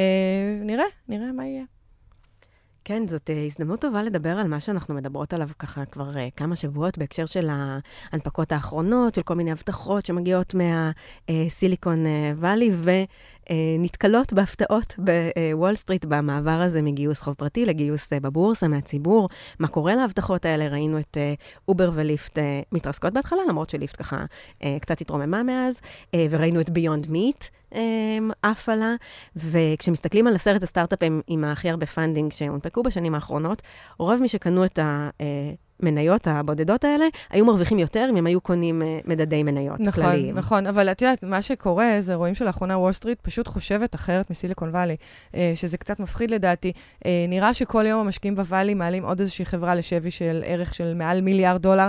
נראה, 0.64 0.84
נראה 1.08 1.32
מה 1.32 1.46
יהיה. 1.46 1.79
כן, 2.84 3.08
זאת 3.08 3.30
אה, 3.30 3.44
הזדמנות 3.44 3.80
טובה 3.80 4.02
לדבר 4.02 4.38
על 4.38 4.48
מה 4.48 4.60
שאנחנו 4.60 4.94
מדברות 4.94 5.32
עליו 5.32 5.48
ככה 5.58 5.84
כבר 5.84 6.14
uh, 6.14 6.18
כמה 6.36 6.56
שבועות, 6.56 6.98
בהקשר 6.98 7.26
של 7.26 7.48
ההנפקות 7.50 8.52
האחרונות, 8.52 9.14
של 9.14 9.22
כל 9.22 9.34
מיני 9.34 9.52
הבטחות 9.52 10.06
שמגיעות 10.06 10.54
מהסיליקון 10.54 12.06
אה, 12.06 12.32
וואלי, 12.36 12.70
ונתקלות 13.50 14.32
בהפתעות 14.32 14.94
בוול 14.98 15.74
סטריט 15.74 16.04
במעבר 16.04 16.50
הזה 16.50 16.82
מגיוס 16.82 17.20
חוב 17.20 17.34
פרטי 17.34 17.66
לגיוס 17.66 18.12
uh, 18.12 18.20
בבורסה 18.20 18.68
מהציבור. 18.68 19.28
מה 19.58 19.68
קורה 19.68 19.94
להבטחות 19.94 20.44
האלה? 20.44 20.68
ראינו 20.68 20.98
את 20.98 21.16
אובר 21.68 21.90
וליפט 21.94 22.38
מתרסקות 22.72 23.12
בהתחלה, 23.12 23.40
למרות 23.48 23.70
שליפט 23.70 24.02
ככה 24.02 24.24
קצת 24.80 25.00
התרוממה 25.00 25.42
מאז, 25.42 25.80
וראינו 26.30 26.60
את 26.60 26.70
Beyond 26.70 27.10
Meat 27.10 27.44
עפה 28.42 28.68
על-, 28.68 28.94
וכשמסתכלים 29.36 30.26
על 30.26 30.34
עשרת 30.34 30.62
הסטארט-אפים 30.62 31.20
עם 31.26 31.44
הכי 31.44 31.70
הרבה 31.70 31.86
funding 31.86 32.32
שהונפקו 32.32 32.82
בשנים 32.82 33.14
האחרונות, 33.14 33.62
רוב 33.98 34.20
מי 34.20 34.28
שקנו 34.28 34.64
את 34.64 34.78
ה... 34.78 35.10
אה, 35.84 35.88
המניות 35.88 36.26
הבודדות 36.26 36.84
האלה, 36.84 37.04
היו 37.30 37.44
מרוויחים 37.44 37.78
יותר 37.78 38.06
אם 38.10 38.16
הם 38.16 38.26
היו 38.26 38.40
קונים 38.40 38.82
uh, 38.82 39.08
מדדי 39.08 39.42
מניות 39.42 39.80
נכון, 39.80 39.92
כלליים. 39.92 40.36
נכון, 40.36 40.38
נכון, 40.38 40.66
אבל 40.66 40.90
את 40.90 41.02
יודעת, 41.02 41.22
מה 41.22 41.42
שקורה 41.42 41.96
זה 42.00 42.14
רואים 42.14 42.34
שלאחרונה 42.34 42.78
וול 42.78 42.92
סטריט 42.92 43.18
פשוט 43.22 43.48
חושבת 43.48 43.94
אחרת 43.94 44.30
מסיליקון 44.30 44.68
וואלי, 44.68 44.96
uh, 45.32 45.36
שזה 45.54 45.76
קצת 45.76 46.00
מפחיד 46.00 46.30
לדעתי. 46.30 46.72
Uh, 46.98 47.06
נראה 47.28 47.54
שכל 47.54 47.86
יום 47.86 48.00
המשקיעים 48.00 48.36
בוואלי 48.36 48.74
מעלים 48.74 49.04
עוד 49.04 49.20
איזושהי 49.20 49.44
חברה 49.44 49.74
לשווי 49.74 50.10
של 50.10 50.42
ערך 50.46 50.74
של 50.74 50.94
מעל 50.94 51.20
מיליארד 51.20 51.62
דולר, 51.62 51.88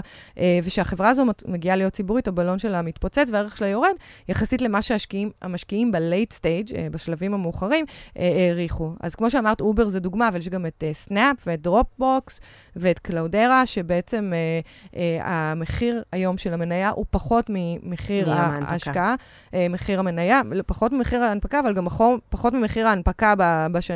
ושהחברה 0.64 1.10
הזו 1.10 1.24
מגיעה 1.48 1.76
להיות 1.76 1.94
ציבורית, 1.94 2.28
הבלון 2.28 2.60
שלה 2.60 2.82
מתפוצץ 2.82 3.30
והערך 3.32 3.58
שלה 3.58 3.68
יורד, 3.68 3.94
יחסית 4.30 4.62
למה 4.62 4.82
שהמשקיעים 4.82 5.92
stage, 6.32 6.70
uh, 6.70 6.76
בשלבים 6.92 7.34
המאוחרים, 7.34 7.86
העריכו. 8.16 8.94
אז 9.00 9.16
כמו 9.16 9.30
שאמרת, 9.30 9.62
אובר 9.62 9.88
זה 9.88 10.00
דוגמה, 10.00 10.28
אבל 10.28 10.40
יש 10.40 10.50
גם 10.50 10.66
את 10.66 10.84
סנאפ 10.94 11.38
ואת 11.48 11.62
דרופבוקס 11.62 12.42
ואת 12.76 13.00
קלאודרה, 13.00 13.66
שבעצם 13.82 14.34
אה, 14.34 14.60
אה, 14.96 15.52
המחיר 15.52 16.04
היום 16.12 16.38
של 16.38 16.54
המניה 16.54 16.90
הוא 16.90 17.06
פחות 17.10 17.46
ממחיר 17.50 18.32
ההשקעה, 18.32 19.16
אה, 19.54 19.68
מחיר 19.70 20.00
המניה, 20.00 20.42
פחות 20.66 20.92
ממחיר 20.92 21.24
ההנפקה, 21.24 21.60
אבל 21.60 21.74
גם 21.74 21.88
פחות 22.30 22.54
ממחיר 22.54 22.88
ההנפקה, 22.88 23.34
בש... 23.72 23.92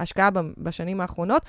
ההשקעה 0.00 0.30
בשנים 0.58 1.00
האחרונות. 1.00 1.42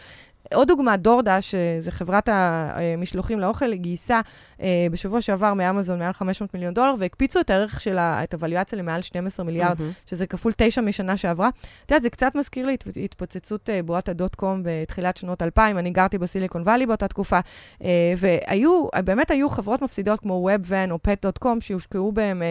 עוד 0.53 0.67
דוגמה, 0.67 0.97
דורדה, 0.97 1.41
שזו 1.41 1.91
חברת 1.91 2.29
המשלוחים 2.31 3.39
לאוכל, 3.39 3.73
גייסה 3.73 4.21
אה, 4.61 4.87
בשבוע 4.91 5.21
שעבר 5.21 5.53
מאמזון 5.53 5.99
מעל 5.99 6.13
500 6.13 6.53
מיליון 6.53 6.73
דולר, 6.73 6.95
והקפיצו 6.99 7.39
את 7.39 7.49
הערך 7.49 7.81
של 7.81 7.97
את 7.99 8.33
הווליואציה 8.33 8.79
למעל 8.79 9.01
12 9.01 9.45
מיליארד, 9.45 9.79
mm-hmm. 9.79 10.09
שזה 10.09 10.27
כפול 10.27 10.51
9 10.57 10.81
משנה 10.81 11.17
שעברה. 11.17 11.49
את 11.49 11.91
יודעת, 11.91 12.01
זה 12.01 12.09
קצת 12.09 12.35
מזכיר 12.35 12.65
לי 12.65 12.77
התפוצצות 13.03 13.69
אה, 13.69 13.83
בועת 13.83 14.09
הדוט 14.09 14.35
קום 14.35 14.61
בתחילת 14.63 15.17
שנות 15.17 15.41
2000, 15.41 15.77
אני 15.77 15.91
גרתי 15.91 16.17
בסיליקון 16.17 16.61
וואלי 16.61 16.85
באותה 16.85 17.07
תקופה, 17.07 17.39
אה, 17.83 18.13
והיו, 18.17 18.87
באמת 19.05 19.31
היו 19.31 19.49
חברות 19.49 19.81
מפסידות 19.81 20.19
כמו 20.19 20.49
WebVan 20.49 20.91
או 20.91 20.99
Pet.com, 21.07 21.61
שהושקעו 21.61 22.11
בהם 22.11 22.41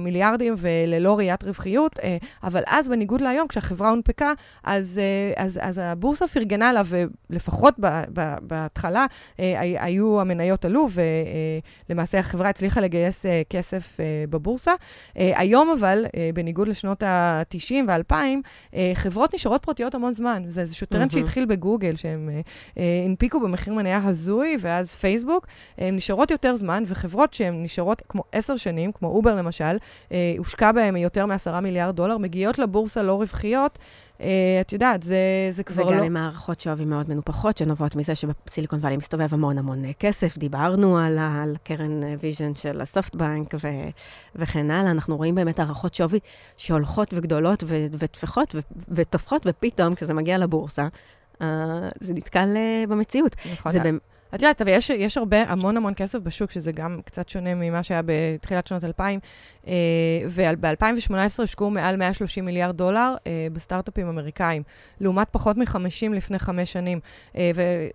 מיליארדים 0.00 0.54
וללא 0.58 1.18
ראיית 1.18 1.44
רווחיות, 1.44 1.98
אבל 2.42 2.62
אז, 2.66 2.88
בניגוד 2.88 3.20
להיום, 3.20 3.48
כשהחברה 3.48 3.90
הונפקה, 3.90 4.32
אז, 4.64 5.00
אז, 5.36 5.60
אז 5.62 5.80
הבורסה 5.84 6.26
פרגנה 6.26 6.72
לה, 6.72 6.82
לפחות 7.30 7.74
בהתחלה, 8.42 9.06
אה, 9.40 9.82
היו, 9.84 10.20
המניות 10.20 10.64
עלו, 10.64 10.88
ולמעשה 11.88 12.18
החברה 12.18 12.48
הצליחה 12.48 12.80
לגייס 12.80 13.26
אה, 13.26 13.42
כסף 13.50 14.00
אה, 14.00 14.24
בבורסה. 14.30 14.72
היום 15.14 15.76
אבל, 15.78 16.04
בניגוד 16.34 16.68
לשנות 16.68 17.02
ה-90 17.02 17.74
וה-2000, 17.88 18.14
חברות 18.94 19.34
נשארות 19.34 19.62
פרטיות 19.62 19.94
המון 19.94 20.12
זמן. 20.12 20.42
זה 20.46 20.60
איזשהו 20.60 20.86
טרנד 20.86 21.10
mm-hmm. 21.10 21.14
שהתחיל 21.14 21.46
בגוגל, 21.46 21.96
שהם 21.96 22.30
הנפיקו 23.06 23.40
במחיר 23.40 23.74
מניה 23.74 24.00
הזוי, 24.04 24.56
ואז 24.60 24.94
פייסבוק, 24.94 25.46
הן 25.78 25.96
נשארות 25.96 26.30
יותר 26.30 26.56
זמן, 26.56 26.84
וחברות 26.86 27.34
שהן 27.34 27.62
נשארות 27.62 28.02
כמו 28.08 28.22
עשר 28.32 28.56
שנים, 28.56 28.92
כמו 28.92 29.08
אובר 29.08 29.34
למשל, 29.34 29.76
הושקע 30.38 30.72
בהן 30.72 30.96
יותר 30.96 31.26
מ-10 31.26 31.60
מיליארד 31.60 31.96
דולר, 31.96 32.18
מגיעות 32.18 32.58
לבורסה 32.58 33.02
לא 33.02 33.14
רווחיות, 33.14 33.78
את 34.60 34.72
יודעת, 34.72 35.02
זה, 35.02 35.16
זה 35.50 35.62
כבר 35.62 35.82
וגם 35.82 35.90
לא... 35.90 35.96
וגם 35.96 36.04
עם 36.04 36.12
הערכות 36.12 36.60
שווי 36.60 36.84
מאוד 36.84 37.08
מנופחות, 37.08 37.56
שנובעות 37.56 37.96
מזה 37.96 38.14
שבסיליקון 38.14 38.78
וואלי 38.78 38.96
מסתובב 38.96 39.34
המון 39.34 39.58
המון 39.58 39.82
כסף. 39.98 40.38
דיברנו 40.38 40.98
על, 40.98 41.18
על 41.18 41.56
קרן 41.64 42.00
ויז'ן 42.20 42.54
של 42.54 42.80
הסופטבנק 42.80 43.54
ו, 43.54 43.68
וכן 44.36 44.70
הלאה. 44.70 44.90
אנחנו 44.90 45.16
רואים 45.16 45.34
באמת 45.34 45.58
הערכות 45.58 45.94
שווי 45.94 46.18
שהולכות 46.56 47.14
וגדולות 47.14 47.64
ו, 47.66 47.86
וטפחות 47.98 48.54
ו, 48.54 48.58
וטופחות, 48.88 49.46
ופתאום, 49.46 49.94
כשזה 49.94 50.14
מגיע 50.14 50.38
לבורסה, 50.38 50.88
uh, 51.34 51.44
זה 52.00 52.14
נתקל 52.14 52.54
uh, 52.54 52.90
במציאות. 52.90 53.36
נכון. 53.52 53.72
זה 53.72 53.80
במ... 53.80 53.98
את 54.34 54.42
יודעת, 54.42 54.62
אבל 54.62 54.70
יש, 54.70 54.90
יש 54.90 55.18
הרבה, 55.18 55.42
המון 55.42 55.76
המון 55.76 55.92
כסף 55.96 56.18
בשוק, 56.18 56.50
שזה 56.50 56.72
גם 56.72 57.00
קצת 57.04 57.28
שונה 57.28 57.54
ממה 57.54 57.82
שהיה 57.82 58.00
בתחילת 58.04 58.66
שנות 58.66 58.84
2000, 58.84 59.20
אה, 59.20 59.28
וב-2018 60.28 61.14
הושקעו 61.38 61.70
מעל 61.70 61.96
130 61.96 62.44
מיליארד 62.44 62.76
דולר 62.76 63.14
אה, 63.26 63.46
בסטארט-אפים 63.52 64.08
אמריקאים, 64.08 64.62
לעומת 65.00 65.28
פחות 65.30 65.56
מ-50 65.56 66.14
לפני 66.14 66.38
חמש 66.38 66.72
שנים. 66.72 67.00
אה, 67.36 67.50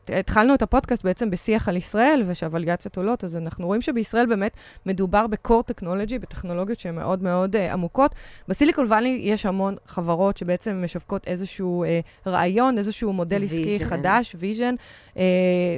והתחלנו 0.09 0.53
את 0.53 0.61
הפודקאסט 0.61 1.03
בעצם 1.03 1.29
בשיח 1.29 1.69
על 1.69 1.77
ישראל, 1.77 2.23
ושהוולואציות 2.27 2.97
עולות, 2.97 3.23
אז 3.23 3.35
אנחנו 3.35 3.67
רואים 3.67 3.81
שבישראל 3.81 4.25
באמת 4.25 4.57
מדובר 4.85 5.27
ב-core 5.27 5.71
technology, 5.71 6.19
בטכנולוגיות 6.21 6.79
שהן 6.79 6.95
מאוד 6.95 7.23
מאוד 7.23 7.55
עמוקות. 7.55 8.15
בסיליקון 8.47 8.85
וואלי 8.85 9.19
יש 9.23 9.45
המון 9.45 9.75
חברות 9.87 10.37
שבעצם 10.37 10.81
משווקות 10.83 11.27
איזשהו 11.27 11.85
רעיון, 12.27 12.77
איזשהו 12.77 13.13
מודל 13.13 13.43
עסקי 13.43 13.85
חדש, 13.85 14.35
vision, 14.39 14.75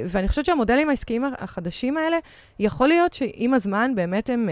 ואני 0.06 0.28
חושבת 0.28 0.44
שהמודלים 0.44 0.88
העסקיים 0.88 1.24
החדשים 1.38 1.96
האלה, 1.96 2.16
יכול 2.58 2.88
להיות 2.88 3.14
שעם 3.14 3.54
הזמן 3.54 3.92
באמת 3.94 4.30
הם 4.30 4.48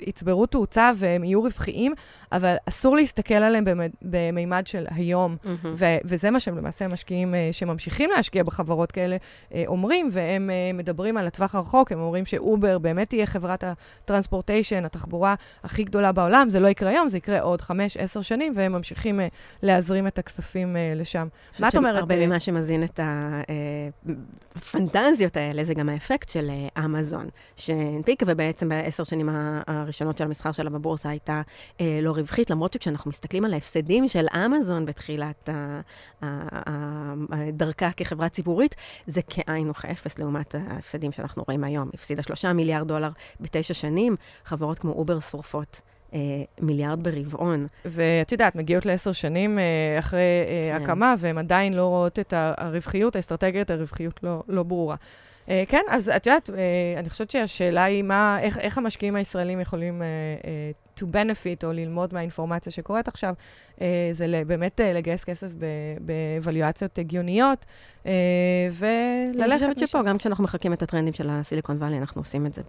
יצברו 0.00 0.46
תאוצה 0.46 0.67
והם 0.76 1.24
יהיו 1.24 1.42
רווחיים, 1.42 1.94
אבל 2.32 2.54
אסור 2.68 2.96
להסתכל 2.96 3.34
עליהם 3.34 3.64
במימד 4.02 4.66
של 4.66 4.86
היום. 4.90 5.36
Mm-hmm. 5.44 5.66
ו- 5.76 5.98
וזה 6.04 6.30
מה 6.30 6.40
שהם 6.40 6.58
למעשה 6.58 6.84
המשקיעים 6.84 7.34
uh, 7.34 7.36
שממשיכים 7.52 8.10
להשקיע 8.10 8.42
בחברות 8.42 8.92
כאלה 8.92 9.16
uh, 9.16 9.54
אומרים, 9.66 10.08
והם 10.12 10.50
uh, 10.50 10.76
מדברים 10.76 11.16
על 11.16 11.26
הטווח 11.26 11.54
הרחוק, 11.54 11.92
הם 11.92 12.00
אומרים 12.00 12.26
שאובר 12.26 12.78
באמת 12.78 13.08
תהיה 13.08 13.26
חברת 13.26 13.64
הטרנספורטיישן, 13.64 14.84
התחבורה 14.84 15.34
הכי 15.64 15.84
גדולה 15.84 16.12
בעולם, 16.12 16.50
זה 16.50 16.60
לא 16.60 16.68
יקרה 16.68 16.90
היום, 16.90 17.08
זה 17.08 17.16
יקרה 17.16 17.40
עוד 17.40 17.60
חמש, 17.60 17.96
עשר 17.96 18.22
שנים, 18.22 18.52
והם 18.56 18.72
ממשיכים 18.72 19.20
uh, 19.20 19.22
להזרים 19.62 20.06
את 20.06 20.18
הכספים 20.18 20.76
uh, 20.76 20.98
לשם. 20.98 21.28
מה 21.60 21.68
את 21.68 21.76
אומרת? 21.76 21.98
הרבה 21.98 22.26
ממה 22.26 22.40
שמזין 22.40 22.84
את 22.84 23.00
הפנטזיות 24.56 25.36
האלה, 25.36 25.64
זה 25.64 25.74
גם 25.74 25.88
האפקט 25.88 26.28
של 26.28 26.50
אמזון, 26.84 27.28
שהנפיקה, 27.56 28.24
ובעצם 28.28 28.68
בעשר 28.68 29.04
שנים 29.04 29.28
הראשונות 29.66 30.18
של 30.18 30.24
המסחר 30.24 30.52
שלה 30.58 30.70
בבורסה 30.70 31.08
הייתה 31.08 31.42
לא 31.80 32.10
רווחית, 32.10 32.50
למרות 32.50 32.72
שכשאנחנו 32.72 33.08
מסתכלים 33.08 33.44
על 33.44 33.54
ההפסדים 33.54 34.08
של 34.08 34.26
אמזון 34.36 34.86
בתחילת 34.86 35.48
דרכה 37.52 37.90
כחברה 37.96 38.28
ציבורית, 38.28 38.74
זה 39.06 39.22
כאין 39.22 39.70
וכאפס 39.70 40.18
לעומת 40.18 40.54
ההפסדים 40.54 41.12
שאנחנו 41.12 41.44
רואים 41.46 41.64
היום. 41.64 41.90
הפסידה 41.94 42.22
שלושה 42.22 42.52
מיליארד 42.52 42.88
דולר 42.88 43.10
בתשע 43.40 43.74
שנים, 43.74 44.16
חברות 44.44 44.78
כמו 44.78 44.92
אובר 44.92 45.20
שורפות. 45.20 45.80
אה, 46.14 46.18
מיליארד 46.60 47.02
ברבעון. 47.02 47.66
ואת 47.84 48.32
יודעת, 48.32 48.56
מגיעות 48.56 48.86
לעשר 48.86 49.12
שנים 49.12 49.58
אה, 49.58 49.98
אחרי 49.98 50.20
אה, 50.20 50.78
כן. 50.78 50.84
הקמה, 50.84 51.14
והן 51.18 51.38
עדיין 51.38 51.74
לא 51.74 51.84
רואות 51.84 52.18
את 52.18 52.34
הרווחיות, 52.36 53.16
האסטרטגיית 53.16 53.70
הרווחיות 53.70 54.22
לא, 54.22 54.42
לא 54.48 54.62
ברורה. 54.62 54.96
אה, 55.48 55.64
כן, 55.68 55.82
אז 55.88 56.08
את 56.16 56.26
יודעת, 56.26 56.50
אה, 56.50 56.54
אני 56.98 57.10
חושבת 57.10 57.30
שהשאלה 57.30 57.84
היא 57.84 58.02
מה, 58.02 58.38
איך, 58.40 58.58
איך 58.58 58.78
המשקיעים 58.78 59.16
הישראלים 59.16 59.60
יכולים 59.60 60.02
uh, 60.02 60.44
to 60.98 61.02
benefit 61.02 61.64
או 61.64 61.72
ללמוד 61.72 62.14
מהאינפורמציה 62.14 62.72
שקורית 62.72 63.08
עכשיו, 63.08 63.34
uh, 63.76 63.80
זה 64.12 64.42
באמת 64.46 64.80
uh, 64.80 64.96
לגייס 64.96 65.24
כסף 65.24 65.48
בוואליואציות 66.40 66.98
הגיוניות, 66.98 67.66
uh, 68.04 68.06
וללכת... 68.72 69.62
אני 69.62 69.74
חושבת 69.74 69.88
שפה, 69.88 70.02
גם 70.02 70.18
כשאנחנו 70.18 70.44
מחקים 70.44 70.72
את 70.72 70.82
הטרנדים 70.82 71.12
של 71.12 71.28
הסיליקון 71.30 71.76
וואלי, 71.76 71.98
אנחנו 71.98 72.20
עושים 72.20 72.46
את 72.46 72.54
זה 72.54 72.62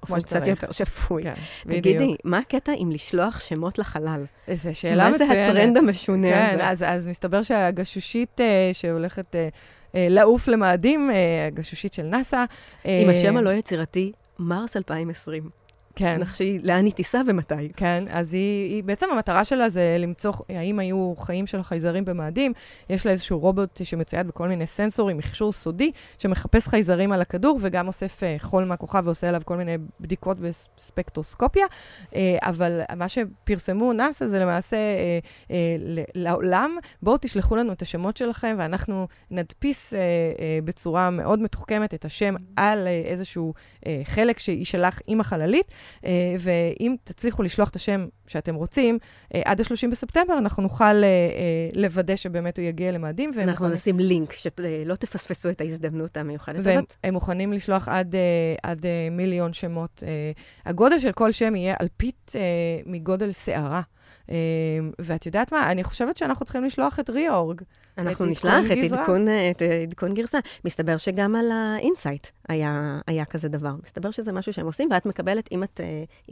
באופן 0.00 0.20
קצת 0.20 0.46
יותר 0.46 0.72
שפוי. 0.72 1.22
כן, 1.22 1.34
תגידי, 1.62 1.94
בדיוק. 1.94 2.20
מה 2.24 2.38
הקטע 2.38 2.72
עם 2.76 2.90
לשלוח 2.90 3.40
שמות 3.40 3.78
לחלל? 3.78 4.24
זו 4.54 4.70
שאלה 4.74 5.10
מצוינת. 5.10 5.20
מה 5.20 5.34
זה 5.34 5.50
הטרנד 5.50 5.76
המשונה 5.76 6.32
כן, 6.32 6.46
הזה? 6.48 6.58
כן, 6.58 6.68
אז, 6.68 6.84
אז 6.88 7.06
מסתבר 7.06 7.42
שהגשושית 7.42 8.40
uh, 8.40 8.42
שהולכת... 8.72 9.34
Uh, 9.34 9.56
אה, 9.94 10.06
לעוף 10.10 10.48
למאדים, 10.48 11.10
הגשושית 11.46 11.92
של 11.92 12.02
נאסא. 12.02 12.44
עם 12.84 13.08
השם 13.08 13.36
הלא 13.36 13.50
יצירתי, 13.50 14.12
מרס 14.38 14.76
2020. 14.76 15.65
כן. 15.96 16.18
נחשי 16.20 16.58
לאן 16.62 16.84
היא 16.84 16.92
תיסע 16.92 17.22
ומתי. 17.26 17.72
כן, 17.76 18.04
אז 18.10 18.34
היא, 18.34 18.70
היא, 18.70 18.84
בעצם 18.84 19.06
המטרה 19.12 19.44
שלה 19.44 19.68
זה 19.68 19.96
למצוא 19.98 20.32
האם 20.48 20.78
היו 20.78 21.14
חיים 21.18 21.46
של 21.46 21.62
חייזרים 21.62 22.04
במאדים. 22.04 22.52
יש 22.90 23.06
לה 23.06 23.12
איזשהו 23.12 23.38
רובוט 23.38 23.80
שמצויד 23.84 24.26
בכל 24.26 24.48
מיני 24.48 24.66
סנסורים, 24.66 25.18
מכשור 25.18 25.52
סודי, 25.52 25.90
שמחפש 26.18 26.68
חייזרים 26.68 27.12
על 27.12 27.20
הכדור 27.20 27.58
וגם 27.62 27.86
אוסף 27.86 28.22
uh, 28.22 28.42
חול 28.42 28.64
מהכוכב 28.64 29.02
ועושה 29.04 29.28
עליו 29.28 29.40
כל 29.44 29.56
מיני 29.56 29.76
בדיקות 30.00 30.36
בספקטרוסקופיה. 30.40 31.66
Uh, 32.10 32.14
אבל 32.42 32.80
מה 32.96 33.08
שפרסמו 33.08 33.92
נאס"א 33.92 34.26
זה 34.26 34.38
למעשה 34.38 34.76
uh, 34.76 35.48
uh, 35.48 35.52
לעולם, 36.14 36.76
בואו 37.02 37.16
תשלחו 37.20 37.56
לנו 37.56 37.72
את 37.72 37.82
השמות 37.82 38.16
שלכם 38.16 38.56
ואנחנו 38.58 39.08
נדפיס 39.30 39.92
uh, 39.92 39.96
uh, 39.96 40.40
בצורה 40.64 41.10
מאוד 41.10 41.42
מתוחכמת 41.42 41.94
את 41.94 42.04
השם 42.04 42.34
על 42.56 42.86
uh, 42.86 43.08
איזשהו 43.08 43.54
uh, 43.80 43.86
חלק 44.04 44.38
שיישלח 44.38 45.00
עם 45.06 45.20
החללית. 45.20 45.66
אה, 46.04 46.10
ואם 46.38 46.96
תצליחו 47.04 47.42
לשלוח 47.42 47.68
את 47.68 47.76
השם 47.76 48.06
שאתם 48.26 48.54
רוצים, 48.54 48.98
אה, 49.34 49.42
עד 49.44 49.60
ה-30 49.60 49.90
בספטמבר, 49.90 50.38
אנחנו 50.38 50.62
נוכל 50.62 50.84
אה, 50.84 51.08
לוודא 51.74 52.16
שבאמת 52.16 52.58
הוא 52.58 52.64
יגיע 52.64 52.92
למאדים. 52.92 53.30
אנחנו 53.36 53.50
מוכנים... 53.50 53.72
נשים 53.72 53.98
לינק, 53.98 54.32
שלא 54.32 54.94
תפספסו 54.94 55.50
את 55.50 55.60
ההזדמנות 55.60 56.16
המיוחדת 56.16 56.60
והם, 56.62 56.78
הזאת. 56.78 56.94
והם 57.04 57.14
מוכנים 57.14 57.52
לשלוח 57.52 57.88
עד, 57.88 58.14
עד 58.62 58.86
מיליון 59.10 59.52
שמות. 59.52 60.02
הגודל 60.66 60.98
של 60.98 61.12
כל 61.12 61.32
שם 61.32 61.56
יהיה 61.56 61.74
אלפית 61.80 62.32
מגודל 62.86 63.32
שערה. 63.32 63.82
ואת 64.98 65.26
יודעת 65.26 65.52
מה? 65.52 65.70
אני 65.70 65.84
חושבת 65.84 66.16
שאנחנו 66.16 66.44
צריכים 66.44 66.64
לשלוח 66.64 67.00
את 67.00 67.10
reorg. 67.10 67.62
אנחנו 67.98 68.26
נשלח 68.26 68.66
את 68.72 68.92
עדכון, 68.92 69.26
את 69.50 69.62
עדכון 69.82 70.14
גרסה. 70.14 70.38
מסתבר 70.64 70.96
שגם 70.96 71.36
על 71.36 71.50
ה 71.52 71.61
InSight 71.61 72.26
היה, 72.48 73.00
היה 73.06 73.24
כזה 73.24 73.48
דבר. 73.48 73.72
מסתבר 73.84 74.10
שזה 74.10 74.32
משהו 74.32 74.52
שהם 74.52 74.66
עושים, 74.66 74.88
ואת 74.92 75.06
מקבלת, 75.06 75.48
אם, 75.52 75.62
את, 75.62 75.80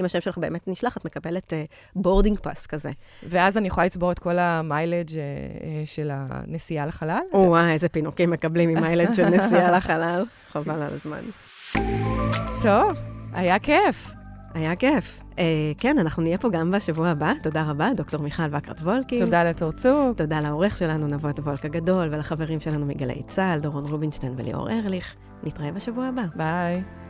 אם 0.01 0.05
השם 0.05 0.21
שלך 0.21 0.39
באמת 0.39 0.69
נשלח, 0.69 0.97
את 0.97 1.05
מקבלת 1.05 1.53
boarding 1.97 2.39
pass 2.39 2.67
כזה. 2.67 2.91
ואז 3.29 3.59
אני 3.59 3.69
יכולה 3.69 3.87
לצבור 3.87 4.13
את 4.13 4.19
כל 4.19 4.39
ה 4.39 4.48
mileage 4.48 5.11
של 5.85 6.11
הנסיעה 6.13 6.87
לחלל? 6.87 7.23
וואי, 7.33 7.73
איזה 7.73 7.89
פינוקים 7.89 8.31
מקבלים 8.31 8.69
עם 8.69 8.81
mileage 8.81 9.13
של 9.13 9.29
נסיעה 9.29 9.71
לחלל. 9.71 10.25
חבל 10.53 10.83
על 10.83 10.93
הזמן. 10.93 11.23
טוב, 12.63 12.93
היה 13.33 13.59
כיף. 13.59 14.11
היה 14.55 14.77
כיף. 14.77 15.24
Uh, 15.35 15.39
כן, 15.79 15.99
אנחנו 15.99 16.23
נהיה 16.23 16.39
פה 16.39 16.49
גם 16.51 16.71
בשבוע 16.71 17.09
הבא. 17.09 17.33
תודה 17.43 17.63
רבה, 17.63 17.91
דוקטור 17.97 18.23
מיכל 18.23 18.43
וקרת 18.51 18.81
וולקין. 18.81 19.25
תודה 19.25 19.45
לתור 19.45 19.73
צוק. 19.73 20.17
תודה 20.17 20.41
לעורך 20.41 20.77
שלנו, 20.77 21.07
נבות 21.07 21.39
וולק 21.39 21.65
הגדול, 21.65 22.09
ולחברים 22.11 22.61
שלנו 22.61 22.87
מגלי 22.87 23.23
צה"ל, 23.27 23.59
דורון 23.59 23.85
רובינשטיין 23.85 24.35
וליאור 24.37 24.71
ארליך. 24.71 25.15
נתראה 25.43 25.73
בשבוע 25.73 26.07
הבא. 26.07 26.23
ביי. 26.37 27.04